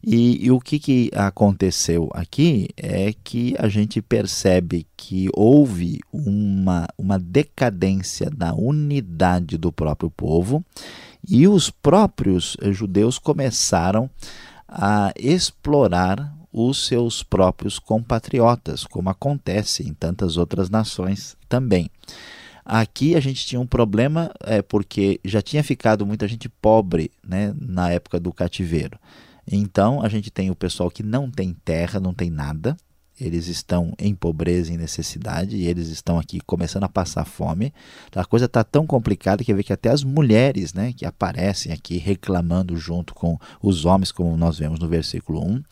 E, 0.04 0.46
e, 0.46 0.52
o 0.52 0.60
que, 0.60 0.80
que 0.80 1.12
aconteceu 1.14 2.10
aqui 2.14 2.70
é 2.76 3.14
que 3.24 3.56
a 3.60 3.68
gente 3.68 4.02
percebe 4.02 4.88
que 4.96 5.30
houve 5.34 6.00
uma, 6.12 6.88
uma 6.98 7.20
decadência 7.20 8.30
da 8.30 8.54
unidade 8.54 9.58
do 9.58 9.72
próprio 9.72 10.10
povo 10.10 10.64
e 11.28 11.48
os 11.48 11.70
próprios 11.70 12.56
judeus 12.72 13.18
começaram 13.20 14.10
a 14.68 15.12
explorar 15.18 16.37
os 16.52 16.86
seus 16.86 17.24
próprios 17.24 17.80
compatriotas, 17.80 18.84
como 18.84 19.10
acontece 19.10 19.88
em 19.88 19.94
tantas 19.94 20.38
outras 20.38 20.70
nações 20.70 21.36
também. 21.48 21.90
Aqui 22.66 23.16
a 23.16 23.20
gente 23.20 23.46
tinha 23.46 23.62
um 23.62 23.68
problema 23.68 24.30
é, 24.42 24.62
porque 24.62 25.20
já 25.24 25.42
tinha 25.42 25.64
ficado 25.64 26.06
muita 26.06 26.28
gente 26.28 26.50
pobre 26.50 27.12
né, 27.26 27.54
na 27.60 27.92
época 27.92 28.20
do 28.20 28.34
cativeiro. 28.34 29.00
Então 29.50 30.02
a 30.02 30.10
gente 30.10 30.30
tem 30.30 30.52
o 30.52 30.56
pessoal 30.56 30.92
que 30.92 31.02
não 31.02 31.32
tem 31.32 31.54
terra, 31.54 32.00
não 32.00 32.14
tem 32.14 32.30
nada, 32.30 32.76
eles 33.20 33.48
estão 33.48 33.94
em 33.98 34.14
pobreza, 34.14 34.72
em 34.72 34.78
necessidade, 34.78 35.56
e 35.56 35.66
eles 35.66 35.90
estão 35.90 36.20
aqui 36.20 36.40
começando 36.40 36.84
a 36.84 36.90
passar 36.90 37.26
fome. 37.26 37.74
A 38.16 38.26
coisa 38.26 38.46
está 38.46 38.64
tão 38.64 38.86
complicada 38.86 39.44
que 39.44 39.54
vê 39.54 39.64
que 39.64 39.74
até 39.74 39.90
as 39.90 40.04
mulheres 40.04 40.74
né, 40.74 40.94
que 40.94 41.06
aparecem 41.06 41.72
aqui 41.72 41.98
reclamando 41.98 42.78
junto 42.78 43.14
com 43.14 43.38
os 43.62 43.86
homens, 43.86 44.12
como 44.12 44.38
nós 44.38 44.60
vemos 44.60 44.80
no 44.80 44.88
versículo 44.88 45.44
1. 45.44 45.64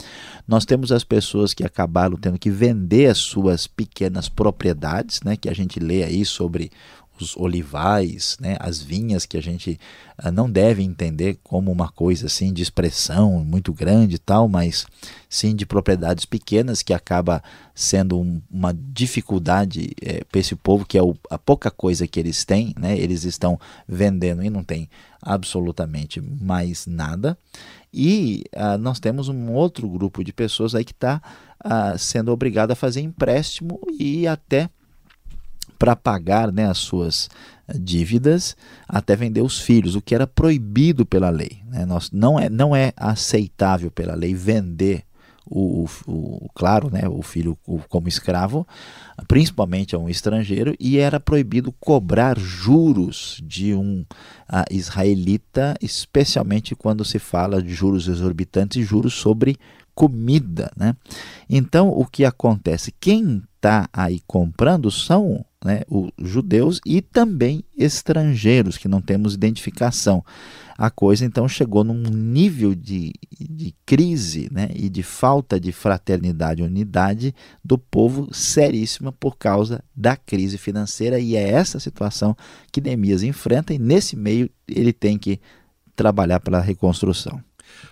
Nós 0.48 0.66
temos 0.66 0.92
as 0.92 1.04
pessoas 1.04 1.54
que 1.54 1.64
acabaram 1.64 2.18
tendo 2.18 2.40
que 2.40 2.50
vender 2.50 3.08
as 3.08 3.20
suas 3.20 3.68
pequenas 3.68 4.28
propriedades, 4.28 5.22
né, 5.24 5.38
que 5.38 5.50
a 5.50 5.54
gente 5.54 5.80
lê 5.80 6.04
aí 6.04 6.26
sobre 6.26 6.72
os 7.19 7.36
olivais, 7.38 8.38
né, 8.39 8.58
as 8.60 8.82
vinhas 8.82 9.25
que 9.25 9.38
a 9.38 9.41
gente 9.41 9.80
uh, 10.23 10.32
não 10.32 10.49
deve 10.49 10.84
entender 10.84 11.38
como 11.43 11.71
uma 11.71 11.89
coisa 11.89 12.28
assim 12.28 12.51
de 12.51 12.62
expressão 12.62 13.43
muito 13.43 13.73
grande 13.73 14.15
e 14.15 14.19
tal, 14.19 14.47
mas 14.47 14.86
sim 15.30 15.56
de 15.56 15.65
propriedades 15.65 16.25
pequenas 16.25 16.82
que 16.82 16.93
acaba 16.93 17.43
sendo 17.73 18.19
um, 18.19 18.41
uma 18.49 18.73
dificuldade 18.73 19.91
é, 20.01 20.23
para 20.23 20.39
esse 20.39 20.56
povo 20.56 20.86
que 20.86 20.97
é 20.97 21.04
o, 21.04 21.15
a 21.30 21.38
pouca 21.38 21.71
coisa 21.71 22.08
que 22.08 22.19
eles 22.19 22.43
têm, 22.45 22.73
né, 22.78 22.97
eles 22.97 23.23
estão 23.23 23.60
vendendo 23.88 24.43
e 24.43 24.49
não 24.49 24.63
tem 24.63 24.89
absolutamente 25.21 26.21
mais 26.21 26.86
nada. 26.86 27.38
E 27.91 28.43
uh, 28.54 28.78
nós 28.78 28.99
temos 28.99 29.30
um 29.30 29.54
outro 29.54 29.88
grupo 29.88 30.23
de 30.23 30.34
pessoas 30.34 30.75
aí 30.75 30.84
que 30.84 30.91
está 30.91 31.21
uh, 31.65 31.97
sendo 31.97 32.32
obrigado 32.32 32.71
a 32.71 32.75
fazer 32.75 32.99
empréstimo 32.99 33.80
e 33.97 34.28
até 34.28 34.69
para 35.78 35.96
pagar 35.96 36.52
né, 36.52 36.66
as 36.68 36.78
suas 36.78 37.30
eh, 37.68 37.78
dívidas 37.78 38.56
até 38.88 39.16
vender 39.16 39.42
os 39.42 39.60
filhos, 39.60 39.96
o 39.96 40.02
que 40.02 40.16
era 40.16 40.28
proibido 40.28 41.06
pela 41.06 41.30
lei. 41.30 41.60
Né? 41.68 41.86
Nós, 41.86 42.10
não, 42.12 42.40
é, 42.40 42.50
não 42.50 42.76
é 42.76 42.94
aceitável 42.98 43.92
pela 43.92 44.16
lei 44.16 44.34
vender 44.34 45.04
o, 45.50 45.86
o, 46.08 46.12
o, 46.12 46.50
claro, 46.56 46.90
né, 46.90 47.08
o 47.08 47.22
filho 47.22 47.58
como 47.88 48.08
escravo, 48.08 48.68
principalmente 49.28 49.96
a 49.96 50.00
um 50.00 50.10
estrangeiro, 50.10 50.76
e 50.80 50.98
era 50.98 51.20
proibido 51.20 51.72
cobrar 51.72 52.38
juros 52.38 53.40
de 53.44 53.74
um 53.74 54.02
uh, 54.50 54.66
israelita, 54.72 55.76
especialmente 55.82 56.76
quando 56.76 57.06
se 57.06 57.20
fala 57.20 57.62
de 57.62 57.74
juros 57.74 58.08
exorbitantes 58.08 58.78
e 58.78 58.84
juros 58.84 59.14
sobre 59.14 59.58
comida. 59.94 60.72
Né? 60.76 60.96
Então, 61.50 61.90
o 61.90 62.06
que 62.06 62.26
acontece? 62.26 62.94
Quem 63.00 63.44
está 63.56 63.88
aí 63.94 64.22
comprando 64.28 64.92
são 64.92 65.46
né, 65.65 65.82
os 65.89 66.12
judeus 66.19 66.80
e 66.86 67.01
também 67.01 67.63
estrangeiros, 67.75 68.78
que 68.78 68.88
não 68.88 69.01
temos 69.01 69.34
identificação. 69.34 70.23
A 70.78 70.91
coisa 70.91 71.25
então 71.25 71.47
chegou 71.47 71.84
num 71.84 72.04
nível 72.04 72.75
de, 72.75 73.13
de 73.32 73.73
crise 73.86 74.47
né, 74.51 74.69
e 74.75 74.88
de 74.89 75.01
falta 75.01 75.60
de 75.60 75.71
fraternidade 75.71 76.62
e 76.62 76.65
unidade 76.65 77.34
do 77.63 77.78
povo 77.78 78.30
seríssima 78.32 79.12
por 79.12 79.38
causa 79.38 79.84
da 79.95 80.15
crise 80.15 80.58
financeira, 80.58 81.19
e 81.19 81.36
é 81.36 81.49
essa 81.49 81.80
situação 81.80 82.38
que 82.71 82.80
Neemias 82.80 83.23
enfrenta, 83.23 83.73
e 83.73 83.80
nesse 83.80 84.15
meio 84.15 84.49
ele 84.67 84.93
tem 84.93 85.17
que 85.17 85.39
trabalhar 85.95 86.39
para 86.41 86.60
a 86.60 86.62
reconstrução. 86.62 87.41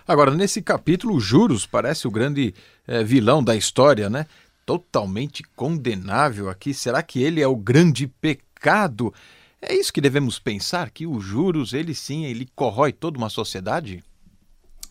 Agora, 0.06 0.30
nesse 0.30 0.62
capítulo, 0.62 1.18
juros 1.18 1.66
parece 1.66 2.06
o 2.06 2.10
grande 2.10 2.54
é, 2.86 3.02
vilão 3.02 3.42
da 3.42 3.56
história, 3.56 4.08
né? 4.08 4.26
Totalmente 4.64 5.42
condenável 5.54 6.48
aqui? 6.48 6.72
Será 6.74 7.02
que 7.02 7.22
ele 7.22 7.40
é 7.40 7.46
o 7.46 7.56
grande 7.56 8.06
pecado? 8.06 9.12
É 9.60 9.74
isso 9.74 9.92
que 9.92 10.00
devemos 10.00 10.38
pensar, 10.38 10.90
que 10.90 11.06
os 11.06 11.24
juros, 11.24 11.72
ele 11.72 11.94
sim, 11.94 12.24
ele 12.24 12.48
corrói 12.54 12.92
toda 12.92 13.18
uma 13.18 13.30
sociedade? 13.30 14.04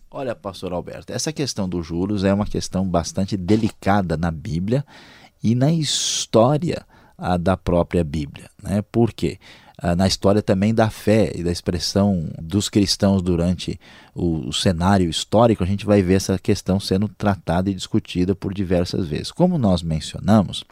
Olha, 0.10 0.36
pastor 0.36 0.74
Alberto, 0.74 1.12
essa 1.12 1.34
questão 1.34 1.68
dos 1.68 1.86
juros 1.86 2.24
é 2.24 2.34
uma 2.34 2.46
questão 2.46 2.88
bastante 2.88 3.36
delicada 3.36 4.16
na 4.16 4.30
Bíblia 4.30 4.86
e 5.44 5.56
na 5.56 5.72
história 5.72 6.86
a, 7.18 7.38
da 7.38 7.58
própria 7.58 8.04
Bíblia. 8.04 8.50
Né? 8.62 8.82
Por 8.82 9.12
quê? 9.12 9.40
Ah, 9.78 9.96
na 9.96 10.08
história 10.08 10.42
também 10.42 10.74
da 10.74 10.90
fé 10.90 11.32
e 11.36 11.44
da 11.44 11.52
expressão 11.52 12.30
dos 12.40 12.70
cristãos 12.70 13.22
durante 13.22 13.80
o, 14.14 14.48
o, 14.50 14.54
cenário 14.54 15.10
histórico, 15.10 15.64
a 15.64 15.68
gente 15.68 15.86
vai 15.86 16.02
ver 16.02 16.16
essa 16.16 16.38
questão 16.38 16.80
sendo 16.80 17.08
tratada 17.08 17.70
e 17.70 17.74
discutida 17.74 18.36
por 18.36 18.54
diversas 18.54 19.08
vezes. 19.08 19.32
Como 19.32 19.58
nós 19.58 19.82
mencionamos, 19.82 20.64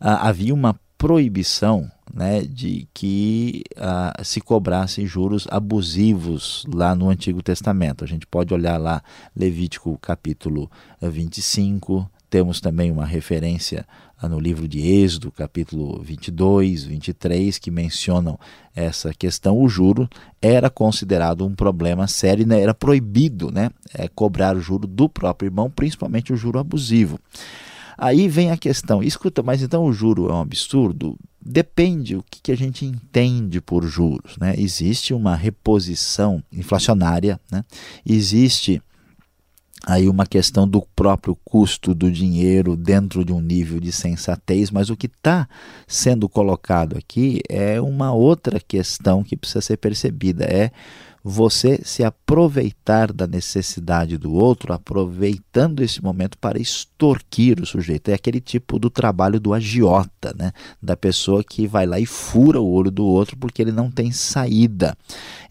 ah, 0.00 0.28
havia 0.28 0.52
uma 0.52 0.74
proibição 0.98 1.90
né, 2.12 2.42
de 2.42 2.88
que 2.92 3.62
ah, 3.76 4.12
se 4.24 4.40
cobrassem 4.40 5.06
juros 5.06 5.46
abusivos 5.50 6.64
lá 6.72 6.94
no 6.94 7.08
Antigo 7.08 7.42
Testamento. 7.42 8.02
A 8.02 8.06
gente 8.06 8.26
pode 8.26 8.52
olhar 8.52 8.76
lá 8.76 9.02
Levítico 9.36 9.96
capítulo 9.98 10.70
25, 11.00 12.10
temos 12.28 12.60
também 12.60 12.90
uma 12.90 13.06
referência 13.06 13.86
no 14.22 14.40
livro 14.40 14.66
de 14.66 14.80
Êxodo, 14.80 15.30
capítulo 15.30 16.02
22, 16.02 16.84
23, 16.84 17.58
que 17.58 17.70
mencionam 17.70 18.38
essa 18.74 19.12
questão. 19.12 19.58
O 19.58 19.68
juro 19.68 20.08
era 20.40 20.70
considerado 20.70 21.44
um 21.44 21.54
problema 21.54 22.06
sério, 22.06 22.46
né? 22.46 22.60
era 22.60 22.72
proibido 22.72 23.50
né? 23.50 23.70
É, 23.94 24.08
cobrar 24.08 24.56
o 24.56 24.60
juro 24.60 24.86
do 24.86 25.08
próprio 25.08 25.48
irmão, 25.48 25.70
principalmente 25.70 26.32
o 26.32 26.36
juro 26.36 26.58
abusivo. 26.58 27.18
Aí 27.98 28.28
vem 28.28 28.50
a 28.50 28.56
questão: 28.56 29.02
escuta, 29.02 29.42
mas 29.42 29.62
então 29.62 29.84
o 29.84 29.92
juro 29.92 30.28
é 30.30 30.32
um 30.32 30.40
absurdo? 30.40 31.16
Depende 31.40 32.16
o 32.16 32.24
que, 32.28 32.40
que 32.42 32.52
a 32.52 32.56
gente 32.56 32.84
entende 32.84 33.60
por 33.60 33.86
juros. 33.86 34.36
Né? 34.38 34.54
Existe 34.58 35.14
uma 35.14 35.36
reposição 35.36 36.42
inflacionária, 36.52 37.38
né? 37.50 37.64
existe 38.04 38.82
aí 39.86 40.08
uma 40.08 40.26
questão 40.26 40.66
do 40.66 40.82
próprio 40.96 41.38
custo 41.44 41.94
do 41.94 42.10
dinheiro 42.10 42.76
dentro 42.76 43.24
de 43.24 43.32
um 43.32 43.40
nível 43.40 43.78
de 43.78 43.92
sensatez, 43.92 44.68
mas 44.72 44.90
o 44.90 44.96
que 44.96 45.06
está 45.06 45.48
sendo 45.86 46.28
colocado 46.28 46.98
aqui 46.98 47.40
é 47.48 47.80
uma 47.80 48.12
outra 48.12 48.58
questão 48.58 49.22
que 49.22 49.36
precisa 49.36 49.60
ser 49.60 49.76
percebida, 49.76 50.44
é 50.44 50.72
você 51.28 51.80
se 51.84 52.04
aproveitar 52.04 53.12
da 53.12 53.26
necessidade 53.26 54.16
do 54.16 54.32
outro, 54.32 54.72
aproveitando 54.72 55.82
esse 55.82 56.02
momento 56.02 56.38
para 56.38 56.60
extorquir 56.60 57.60
o 57.60 57.66
sujeito. 57.66 58.10
É 58.10 58.14
aquele 58.14 58.40
tipo 58.40 58.78
do 58.78 58.88
trabalho 58.88 59.40
do 59.40 59.52
agiota, 59.52 60.32
né? 60.38 60.52
da 60.80 60.96
pessoa 60.96 61.42
que 61.42 61.66
vai 61.66 61.84
lá 61.84 61.98
e 61.98 62.06
fura 62.06 62.60
o 62.60 62.70
olho 62.70 62.92
do 62.92 63.04
outro 63.04 63.36
porque 63.36 63.60
ele 63.60 63.72
não 63.72 63.90
tem 63.90 64.12
saída. 64.12 64.96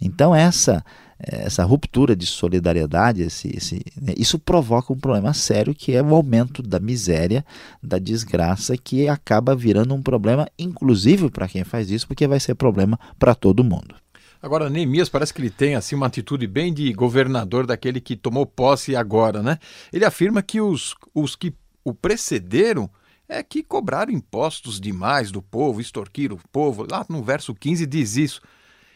Então, 0.02 0.34
essa 0.34 0.82
essa 1.18 1.64
ruptura 1.64 2.16
de 2.16 2.26
solidariedade, 2.26 3.22
esse, 3.22 3.56
esse, 3.56 3.82
né, 4.00 4.14
isso 4.18 4.38
provoca 4.38 4.92
um 4.92 4.98
problema 4.98 5.34
sério 5.34 5.74
que 5.74 5.94
é 5.94 6.02
o 6.02 6.14
aumento 6.14 6.62
da 6.62 6.80
miséria, 6.80 7.46
da 7.82 7.98
desgraça, 7.98 8.78
que 8.78 9.08
acaba 9.08 9.56
virando 9.56 9.94
um 9.94 10.02
problema, 10.02 10.48
inclusive 10.60 11.30
para 11.30 11.48
quem 11.48 11.64
faz 11.64 11.90
isso, 11.90 12.08
porque 12.08 12.28
vai 12.28 12.40
ser 12.40 12.56
problema 12.56 13.00
para 13.18 13.34
todo 13.34 13.64
mundo. 13.64 13.96
Agora, 14.42 14.70
Neemias 14.70 15.10
parece 15.10 15.34
que 15.34 15.42
ele 15.42 15.50
tem 15.50 15.74
assim 15.76 15.96
uma 15.96 16.06
atitude 16.06 16.46
bem 16.46 16.74
de 16.74 16.92
governador 16.94 17.66
daquele 17.66 18.00
que 18.00 18.16
tomou 18.16 18.46
posse 18.46 18.96
agora, 18.96 19.42
né? 19.42 19.58
Ele 19.92 20.06
afirma 20.06 20.44
que 20.44 20.62
os, 20.62 20.94
os 21.16 21.36
que 21.36 21.54
o 21.84 21.94
precederam 21.94 22.90
é 23.28 23.42
que 23.42 23.64
cobraram 23.64 24.12
impostos 24.12 24.80
demais 24.80 25.32
do 25.32 25.42
povo, 25.42 25.82
extorquiram 25.82 26.36
o 26.36 26.50
povo. 26.50 26.86
Lá 26.90 27.04
no 27.10 27.24
verso 27.24 27.56
15 27.56 27.86
diz 27.88 28.18
isso. 28.18 28.42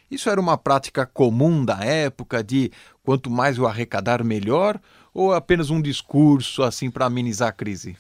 Isso 0.09 0.29
era 0.29 0.41
uma 0.41 0.57
prática 0.57 1.05
comum 1.05 1.63
da 1.63 1.83
época 1.83 2.43
de 2.43 2.71
quanto 3.03 3.29
mais 3.29 3.59
o 3.59 3.67
arrecadar 3.67 4.23
melhor 4.23 4.79
ou 5.13 5.33
apenas 5.33 5.69
um 5.69 5.81
discurso 5.81 6.63
assim 6.63 6.89
para 6.89 7.05
amenizar 7.05 7.49
a 7.49 7.53
crise? 7.53 7.97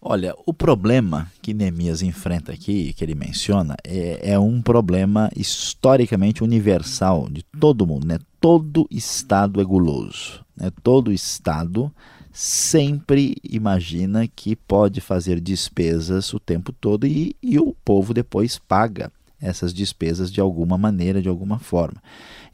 Olha, 0.00 0.32
o 0.46 0.54
problema 0.54 1.30
que 1.42 1.52
Neemias 1.52 2.02
enfrenta 2.02 2.52
aqui, 2.52 2.92
que 2.92 3.04
ele 3.04 3.16
menciona, 3.16 3.74
é, 3.82 4.30
é, 4.32 4.38
um 4.38 4.62
problema 4.62 5.28
historicamente 5.34 6.44
universal 6.44 7.28
de 7.28 7.42
todo 7.58 7.86
mundo. 7.86 8.06
Né? 8.06 8.18
Todo 8.40 8.86
Estado 8.92 9.60
é 9.60 9.64
guloso. 9.64 10.44
Né? 10.56 10.70
Todo 10.84 11.12
Estado 11.12 11.92
sempre 12.32 13.36
imagina 13.42 14.28
que 14.28 14.54
pode 14.54 15.00
fazer 15.00 15.40
despesas 15.40 16.32
o 16.32 16.38
tempo 16.38 16.72
todo 16.72 17.04
e, 17.04 17.34
e 17.42 17.58
o 17.58 17.74
povo 17.84 18.14
depois 18.14 18.56
paga 18.56 19.10
essas 19.40 19.72
despesas 19.72 20.30
de 20.30 20.40
alguma 20.40 20.76
maneira, 20.76 21.22
de 21.22 21.28
alguma 21.28 21.58
forma. 21.58 22.02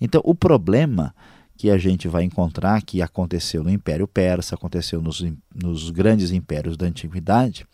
Então, 0.00 0.20
o 0.24 0.34
problema 0.34 1.14
que 1.56 1.70
a 1.70 1.78
gente 1.78 2.08
vai 2.08 2.24
encontrar 2.24 2.82
que 2.82 3.00
aconteceu 3.00 3.62
no 3.62 3.70
Império 3.70 4.08
Persa, 4.08 4.56
aconteceu 4.56 5.00
nos, 5.00 5.24
nos 5.54 5.90
grandes 5.90 6.32
impérios 6.32 6.76
da 6.76 6.86
antiguidade, 6.86 7.64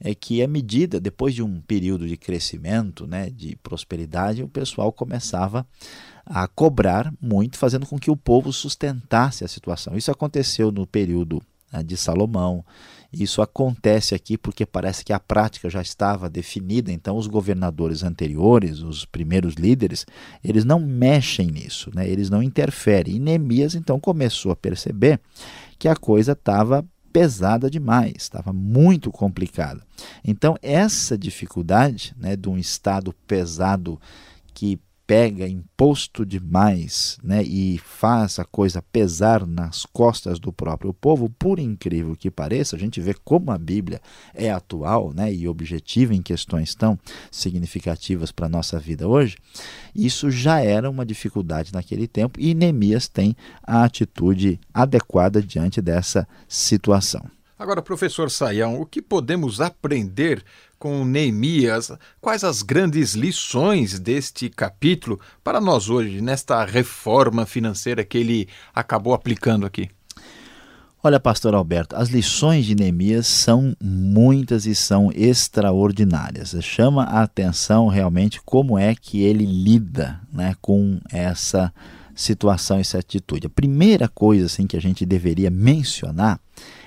é 0.00 0.14
que 0.14 0.42
à 0.42 0.46
medida, 0.46 1.00
depois 1.00 1.34
de 1.34 1.42
um 1.42 1.60
período 1.60 2.06
de 2.06 2.16
crescimento, 2.16 3.06
né, 3.06 3.30
de 3.30 3.56
prosperidade, 3.56 4.42
o 4.42 4.48
pessoal 4.48 4.92
começava 4.92 5.66
a 6.24 6.46
cobrar 6.46 7.12
muito, 7.20 7.58
fazendo 7.58 7.86
com 7.86 7.98
que 7.98 8.10
o 8.10 8.16
povo 8.16 8.52
sustentasse 8.52 9.44
a 9.44 9.48
situação. 9.48 9.96
Isso 9.96 10.10
aconteceu 10.10 10.70
no 10.70 10.86
período 10.86 11.42
né, 11.72 11.82
de 11.82 11.96
Salomão, 11.96 12.64
isso 13.18 13.42
acontece 13.42 14.14
aqui 14.14 14.36
porque 14.36 14.66
parece 14.66 15.04
que 15.04 15.12
a 15.12 15.20
prática 15.20 15.70
já 15.70 15.80
estava 15.80 16.28
definida, 16.28 16.90
então 16.92 17.16
os 17.16 17.26
governadores 17.26 18.02
anteriores, 18.02 18.80
os 18.80 19.04
primeiros 19.04 19.54
líderes, 19.54 20.06
eles 20.42 20.64
não 20.64 20.80
mexem 20.80 21.46
nisso, 21.46 21.90
né? 21.94 22.08
eles 22.08 22.30
não 22.30 22.42
interferem. 22.42 23.16
E 23.16 23.20
Neemias 23.20 23.74
então 23.74 24.00
começou 24.00 24.52
a 24.52 24.56
perceber 24.56 25.20
que 25.78 25.88
a 25.88 25.96
coisa 25.96 26.32
estava 26.32 26.84
pesada 27.12 27.70
demais, 27.70 28.14
estava 28.16 28.52
muito 28.52 29.12
complicada. 29.12 29.80
Então, 30.24 30.56
essa 30.60 31.16
dificuldade 31.16 32.12
né, 32.18 32.34
de 32.34 32.48
um 32.48 32.58
Estado 32.58 33.14
pesado 33.24 34.00
que 34.52 34.80
pega 35.06 35.46
imposto 35.46 36.24
demais 36.24 37.18
né, 37.22 37.42
e 37.42 37.78
faz 37.78 38.38
a 38.38 38.44
coisa 38.44 38.80
pesar 38.80 39.46
nas 39.46 39.84
costas 39.84 40.38
do 40.38 40.52
próprio 40.52 40.94
povo, 40.94 41.28
por 41.38 41.58
incrível 41.58 42.16
que 42.16 42.30
pareça, 42.30 42.74
a 42.74 42.78
gente 42.78 43.00
vê 43.00 43.14
como 43.24 43.50
a 43.50 43.58
Bíblia 43.58 44.00
é 44.34 44.50
atual 44.50 45.12
né, 45.14 45.32
e 45.32 45.46
objetiva 45.46 46.14
em 46.14 46.22
questões 46.22 46.74
tão 46.74 46.98
significativas 47.30 48.32
para 48.32 48.46
a 48.46 48.50
nossa 48.50 48.78
vida 48.78 49.06
hoje, 49.06 49.36
isso 49.94 50.30
já 50.30 50.60
era 50.60 50.88
uma 50.88 51.04
dificuldade 51.04 51.72
naquele 51.72 52.08
tempo 52.08 52.40
e 52.40 52.54
Neemias 52.54 53.06
tem 53.06 53.36
a 53.62 53.84
atitude 53.84 54.58
adequada 54.72 55.42
diante 55.42 55.82
dessa 55.82 56.26
situação. 56.48 57.24
Agora, 57.56 57.80
professor 57.80 58.30
Saião, 58.30 58.80
o 58.80 58.84
que 58.84 59.00
podemos 59.00 59.60
aprender 59.60 60.44
com 60.84 61.02
Neemias? 61.02 61.90
Quais 62.20 62.44
as 62.44 62.60
grandes 62.60 63.14
lições 63.14 63.98
deste 63.98 64.50
capítulo 64.50 65.18
para 65.42 65.58
nós 65.58 65.88
hoje, 65.88 66.20
nesta 66.20 66.62
reforma 66.62 67.46
financeira 67.46 68.04
que 68.04 68.18
ele 68.18 68.48
acabou 68.74 69.14
aplicando 69.14 69.64
aqui? 69.64 69.88
Olha, 71.02 71.18
pastor 71.18 71.54
Alberto, 71.54 71.96
as 71.96 72.10
lições 72.10 72.66
de 72.66 72.74
Neemias 72.74 73.26
são 73.26 73.74
muitas 73.82 74.66
e 74.66 74.74
são 74.74 75.10
extraordinárias. 75.14 76.54
Chama 76.60 77.04
a 77.04 77.22
atenção 77.22 77.88
realmente 77.88 78.42
como 78.44 78.78
é 78.78 78.94
que 78.94 79.22
ele 79.22 79.46
lida 79.46 80.20
né, 80.30 80.54
com 80.60 81.00
essa 81.10 81.72
situação, 82.14 82.78
essa 82.78 82.98
atitude. 82.98 83.46
A 83.46 83.50
primeira 83.50 84.06
coisa 84.06 84.44
assim, 84.44 84.66
que 84.66 84.76
a 84.76 84.80
gente 84.82 85.06
deveria 85.06 85.50
mencionar 85.50 86.38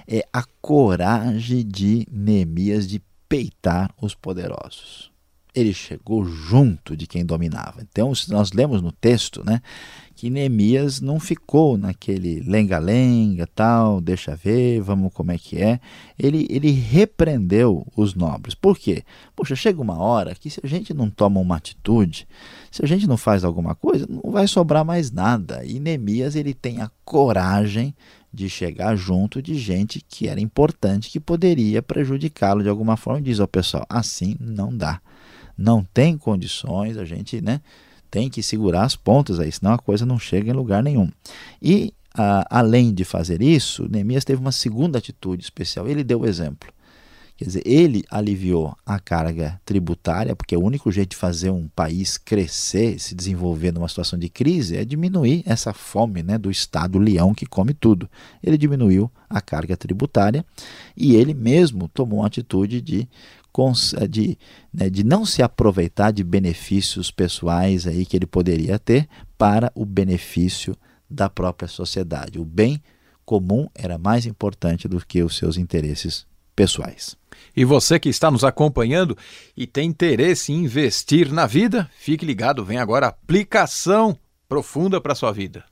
é 0.08 0.24
a 0.32 0.44
coragem 0.62 1.68
de 1.68 2.08
Neemias 2.12 2.88
de 2.88 3.02
peitar 3.28 3.94
os 4.02 4.16
poderosos. 4.16 5.12
Ele 5.54 5.74
chegou 5.74 6.24
junto 6.26 6.96
de 6.96 7.08
quem 7.08 7.26
dominava. 7.26 7.82
Então, 7.82 8.12
nós 8.30 8.52
lemos 8.52 8.82
no 8.82 8.92
texto, 8.92 9.44
né, 9.44 9.62
que 10.16 10.30
Neemias 10.30 11.00
não 11.00 11.20
ficou 11.20 11.78
naquele 11.78 12.42
lenga-lenga, 12.42 13.48
tal, 13.48 14.02
deixa 14.02 14.36
ver, 14.36 14.82
vamos 14.82 15.14
como 15.14 15.32
é 15.32 15.38
que 15.38 15.62
é. 15.62 15.80
Ele, 16.18 16.48
ele 16.50 16.72
repreendeu 16.72 17.86
os 17.96 18.16
nobres. 18.16 18.56
Por 18.56 18.78
quê? 18.78 19.04
Poxa, 19.36 19.56
chega 19.56 19.80
uma 19.80 19.98
hora 20.00 20.34
que 20.34 20.50
se 20.50 20.60
a 20.64 20.68
gente 20.68 20.94
não 20.94 21.10
toma 21.10 21.40
uma 21.40 21.56
atitude, 21.56 22.28
se 22.72 22.84
a 22.84 22.88
gente 22.88 23.06
não 23.06 23.16
faz 23.16 23.44
alguma 23.44 23.76
coisa, 23.76 24.08
não 24.10 24.32
vai 24.32 24.48
sobrar 24.48 24.84
mais 24.84 25.12
nada. 25.12 25.64
E 25.64 25.80
Neemias, 25.80 26.36
ele 26.36 26.54
tem 26.54 26.82
a 26.82 26.90
coragem 27.06 27.96
de 28.34 28.50
chegar 28.50 28.96
junto 28.96 29.42
de 29.42 29.56
gente 29.56 30.00
que 30.00 30.28
era 30.28 30.40
importante, 30.40 31.10
que 31.10 31.20
poderia 31.20 31.82
prejudicá-lo 31.82 32.64
de 32.64 32.70
alguma 32.70 32.98
forma. 32.98 33.22
Diz 33.22 33.40
ao 33.40 33.48
pessoal: 33.48 33.86
assim 33.90 34.36
não 34.40 34.76
dá. 34.76 35.02
Não 35.58 35.84
tem 35.84 36.18
condições, 36.18 36.98
a 36.98 37.06
gente 37.06 37.42
né, 37.42 37.62
tem 38.12 38.30
que 38.30 38.44
segurar 38.44 38.84
as 38.84 38.96
pontas 38.96 39.40
aí, 39.40 39.52
senão 39.52 39.74
a 39.74 39.78
coisa 39.78 40.06
não 40.06 40.20
chega 40.20 40.52
em 40.52 40.56
lugar 40.56 40.84
nenhum. 40.84 41.10
E, 41.62 41.94
além 42.50 42.94
de 42.94 43.04
fazer 43.04 43.42
isso, 43.42 43.88
Neemias 43.90 44.26
teve 44.26 44.40
uma 44.40 44.52
segunda 44.52 44.98
atitude 44.98 45.44
especial. 45.44 45.88
Ele 45.88 46.04
deu 46.04 46.22
o 46.22 46.28
exemplo. 46.28 46.72
Quer 47.38 47.46
dizer, 47.46 47.64
ele 47.68 48.04
aliviou 48.10 48.76
a 48.84 49.00
carga 49.00 49.62
tributária, 49.64 50.36
porque 50.36 50.58
o 50.58 50.64
único 50.64 50.92
jeito 50.92 51.12
de 51.12 51.18
fazer 51.18 51.52
um 51.52 51.68
país 51.68 52.18
crescer, 52.18 53.00
se 53.00 53.14
desenvolver 53.14 53.72
numa 53.72 53.88
situação 53.88 54.18
de 54.18 54.28
crise, 54.28 54.76
é 54.76 54.84
diminuir 54.84 55.44
essa 55.46 55.72
fome 55.72 56.24
né, 56.24 56.40
do 56.40 56.50
Estado 56.50 56.98
leão 56.98 57.36
que 57.36 57.46
come 57.46 57.76
tudo. 57.76 58.10
Ele 58.42 58.58
diminuiu 58.58 59.12
a 59.30 59.40
carga 59.40 59.78
tributária 59.78 60.44
e 60.96 61.16
ele 61.16 61.36
mesmo 61.36 61.88
tomou 61.88 62.22
uma 62.22 62.28
atitude 62.28 62.82
de 62.82 63.08
de, 64.10 64.38
né, 64.74 64.90
de 64.90 65.04
não 65.04 65.26
se 65.26 65.42
aproveitar 65.42 66.12
de 66.12 66.24
benefícios 66.24 67.10
pessoais 67.10 67.88
aí 67.88 68.06
que 68.06 68.16
ele 68.16 68.26
poderia 68.26 68.78
ter 68.78 69.08
para 69.38 69.72
o 69.74 69.86
benefício 69.86 70.76
da 71.10 71.30
própria 71.30 71.68
sociedade. 71.68 72.40
O 72.40 72.46
bem 72.46 72.82
comum 73.26 73.68
era 73.74 73.98
mais 73.98 74.26
importante 74.26 74.88
do 74.88 75.04
que 75.06 75.24
os 75.24 75.36
seus 75.36 75.58
interesses 75.58 76.26
pessoais. 76.56 77.16
E 77.56 77.66
você 77.66 78.00
que 78.00 78.10
está 78.10 78.32
nos 78.32 78.44
acompanhando 78.44 79.18
e 79.56 79.68
tem 79.68 79.90
interesse 79.90 80.52
em 80.52 80.64
investir 80.64 81.32
na 81.32 81.46
vida, 81.46 81.90
fique 81.98 82.26
ligado, 82.26 82.64
vem 82.64 82.78
agora 82.78 83.08
a 83.08 83.10
aplicação 83.10 84.18
profunda 84.48 85.00
para 85.02 85.14
a 85.14 85.16
sua 85.16 85.32
vida. 85.32 85.64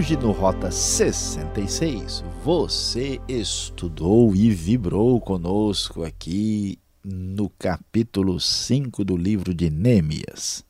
Hoje 0.00 0.16
no 0.16 0.32
Rota 0.32 0.70
66, 0.70 2.24
você 2.42 3.20
estudou 3.28 4.34
e 4.34 4.50
vibrou 4.50 5.20
conosco 5.20 6.02
aqui 6.04 6.78
no 7.04 7.50
capítulo 7.50 8.40
5 8.40 9.04
do 9.04 9.14
livro 9.14 9.52
de 9.52 9.68
Neemias. 9.68 10.64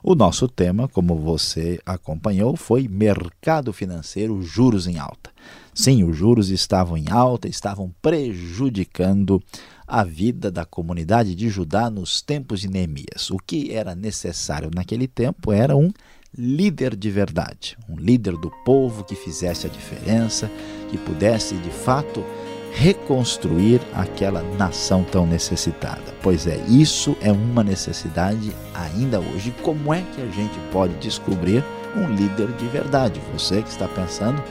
O 0.00 0.14
nosso 0.14 0.46
tema, 0.46 0.86
como 0.86 1.16
você 1.16 1.80
acompanhou, 1.84 2.54
foi 2.54 2.86
mercado 2.86 3.72
financeiro, 3.72 4.40
juros 4.42 4.86
em 4.86 4.96
alta. 4.96 5.32
Sim, 5.74 6.04
os 6.04 6.16
juros 6.16 6.48
estavam 6.48 6.96
em 6.96 7.10
alta, 7.10 7.48
estavam 7.48 7.92
prejudicando 8.00 9.42
a 9.88 10.04
vida 10.04 10.52
da 10.52 10.64
comunidade 10.64 11.34
de 11.34 11.48
Judá 11.48 11.90
nos 11.90 12.22
tempos 12.22 12.60
de 12.60 12.68
Neemias. 12.68 13.28
O 13.32 13.38
que 13.38 13.72
era 13.72 13.96
necessário 13.96 14.70
naquele 14.72 15.08
tempo 15.08 15.50
era 15.50 15.76
um 15.76 15.90
líder 16.36 16.94
de 16.94 17.10
verdade, 17.10 17.76
um 17.88 17.96
líder 17.96 18.36
do 18.36 18.50
povo 18.64 19.04
que 19.04 19.14
fizesse 19.14 19.66
a 19.66 19.70
diferença, 19.70 20.50
que 20.90 20.98
pudesse 20.98 21.54
de 21.56 21.70
fato 21.70 22.24
reconstruir 22.72 23.80
aquela 23.94 24.42
nação 24.56 25.02
tão 25.02 25.26
necessitada. 25.26 26.14
Pois 26.22 26.46
é, 26.46 26.58
isso 26.68 27.16
é 27.20 27.32
uma 27.32 27.64
necessidade 27.64 28.54
ainda 28.74 29.20
hoje. 29.20 29.54
Como 29.62 29.92
é 29.92 30.02
que 30.14 30.20
a 30.20 30.26
gente 30.26 30.58
pode 30.70 30.94
descobrir 30.94 31.64
um 31.96 32.14
líder 32.14 32.48
de 32.52 32.66
verdade? 32.66 33.20
Você 33.32 33.62
que 33.62 33.70
está 33.70 33.88
pensando 33.88 34.42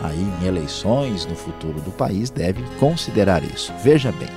aí 0.00 0.18
em 0.40 0.46
eleições 0.46 1.26
no 1.26 1.34
futuro 1.34 1.80
do 1.80 1.90
país 1.90 2.30
deve 2.30 2.62
considerar 2.78 3.42
isso. 3.44 3.72
Veja 3.82 4.12
bem, 4.12 4.28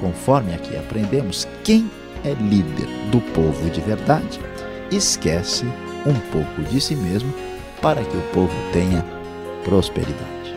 conforme 0.00 0.54
aqui 0.54 0.76
aprendemos, 0.76 1.48
quem 1.62 1.90
é 2.24 2.32
líder 2.34 2.86
do 3.10 3.20
povo 3.32 3.70
de 3.70 3.80
verdade 3.80 4.40
esquece 4.90 5.64
um 6.06 6.14
pouco 6.30 6.62
de 6.62 6.80
si 6.80 6.94
mesmo 6.94 7.32
para 7.80 8.02
que 8.02 8.16
o 8.16 8.22
povo 8.32 8.54
tenha 8.72 9.04
prosperidade. 9.64 10.54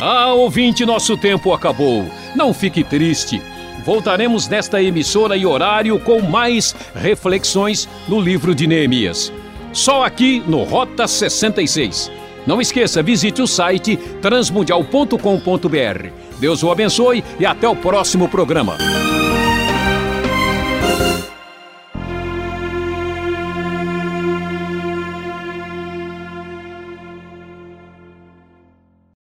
Ah, 0.00 0.34
ouvinte, 0.34 0.84
nosso 0.84 1.16
tempo 1.16 1.52
acabou. 1.52 2.04
Não 2.36 2.52
fique 2.52 2.84
triste. 2.84 3.40
Voltaremos 3.84 4.48
nesta 4.48 4.82
emissora 4.82 5.36
e 5.36 5.46
horário 5.46 5.98
com 5.98 6.20
mais 6.20 6.74
reflexões 6.94 7.88
no 8.06 8.20
livro 8.20 8.54
de 8.54 8.66
Neemias. 8.66 9.32
Só 9.72 10.04
aqui 10.04 10.42
no 10.46 10.62
Rota 10.62 11.08
66. 11.08 12.10
Não 12.46 12.60
esqueça, 12.60 13.02
visite 13.02 13.40
o 13.40 13.46
site 13.46 13.96
transmundial.com.br. 13.96 16.12
Deus 16.44 16.62
o 16.62 16.70
abençoe 16.70 17.24
e 17.40 17.46
até 17.46 17.66
o 17.66 17.74
próximo 17.74 18.28
programa. 18.28 18.76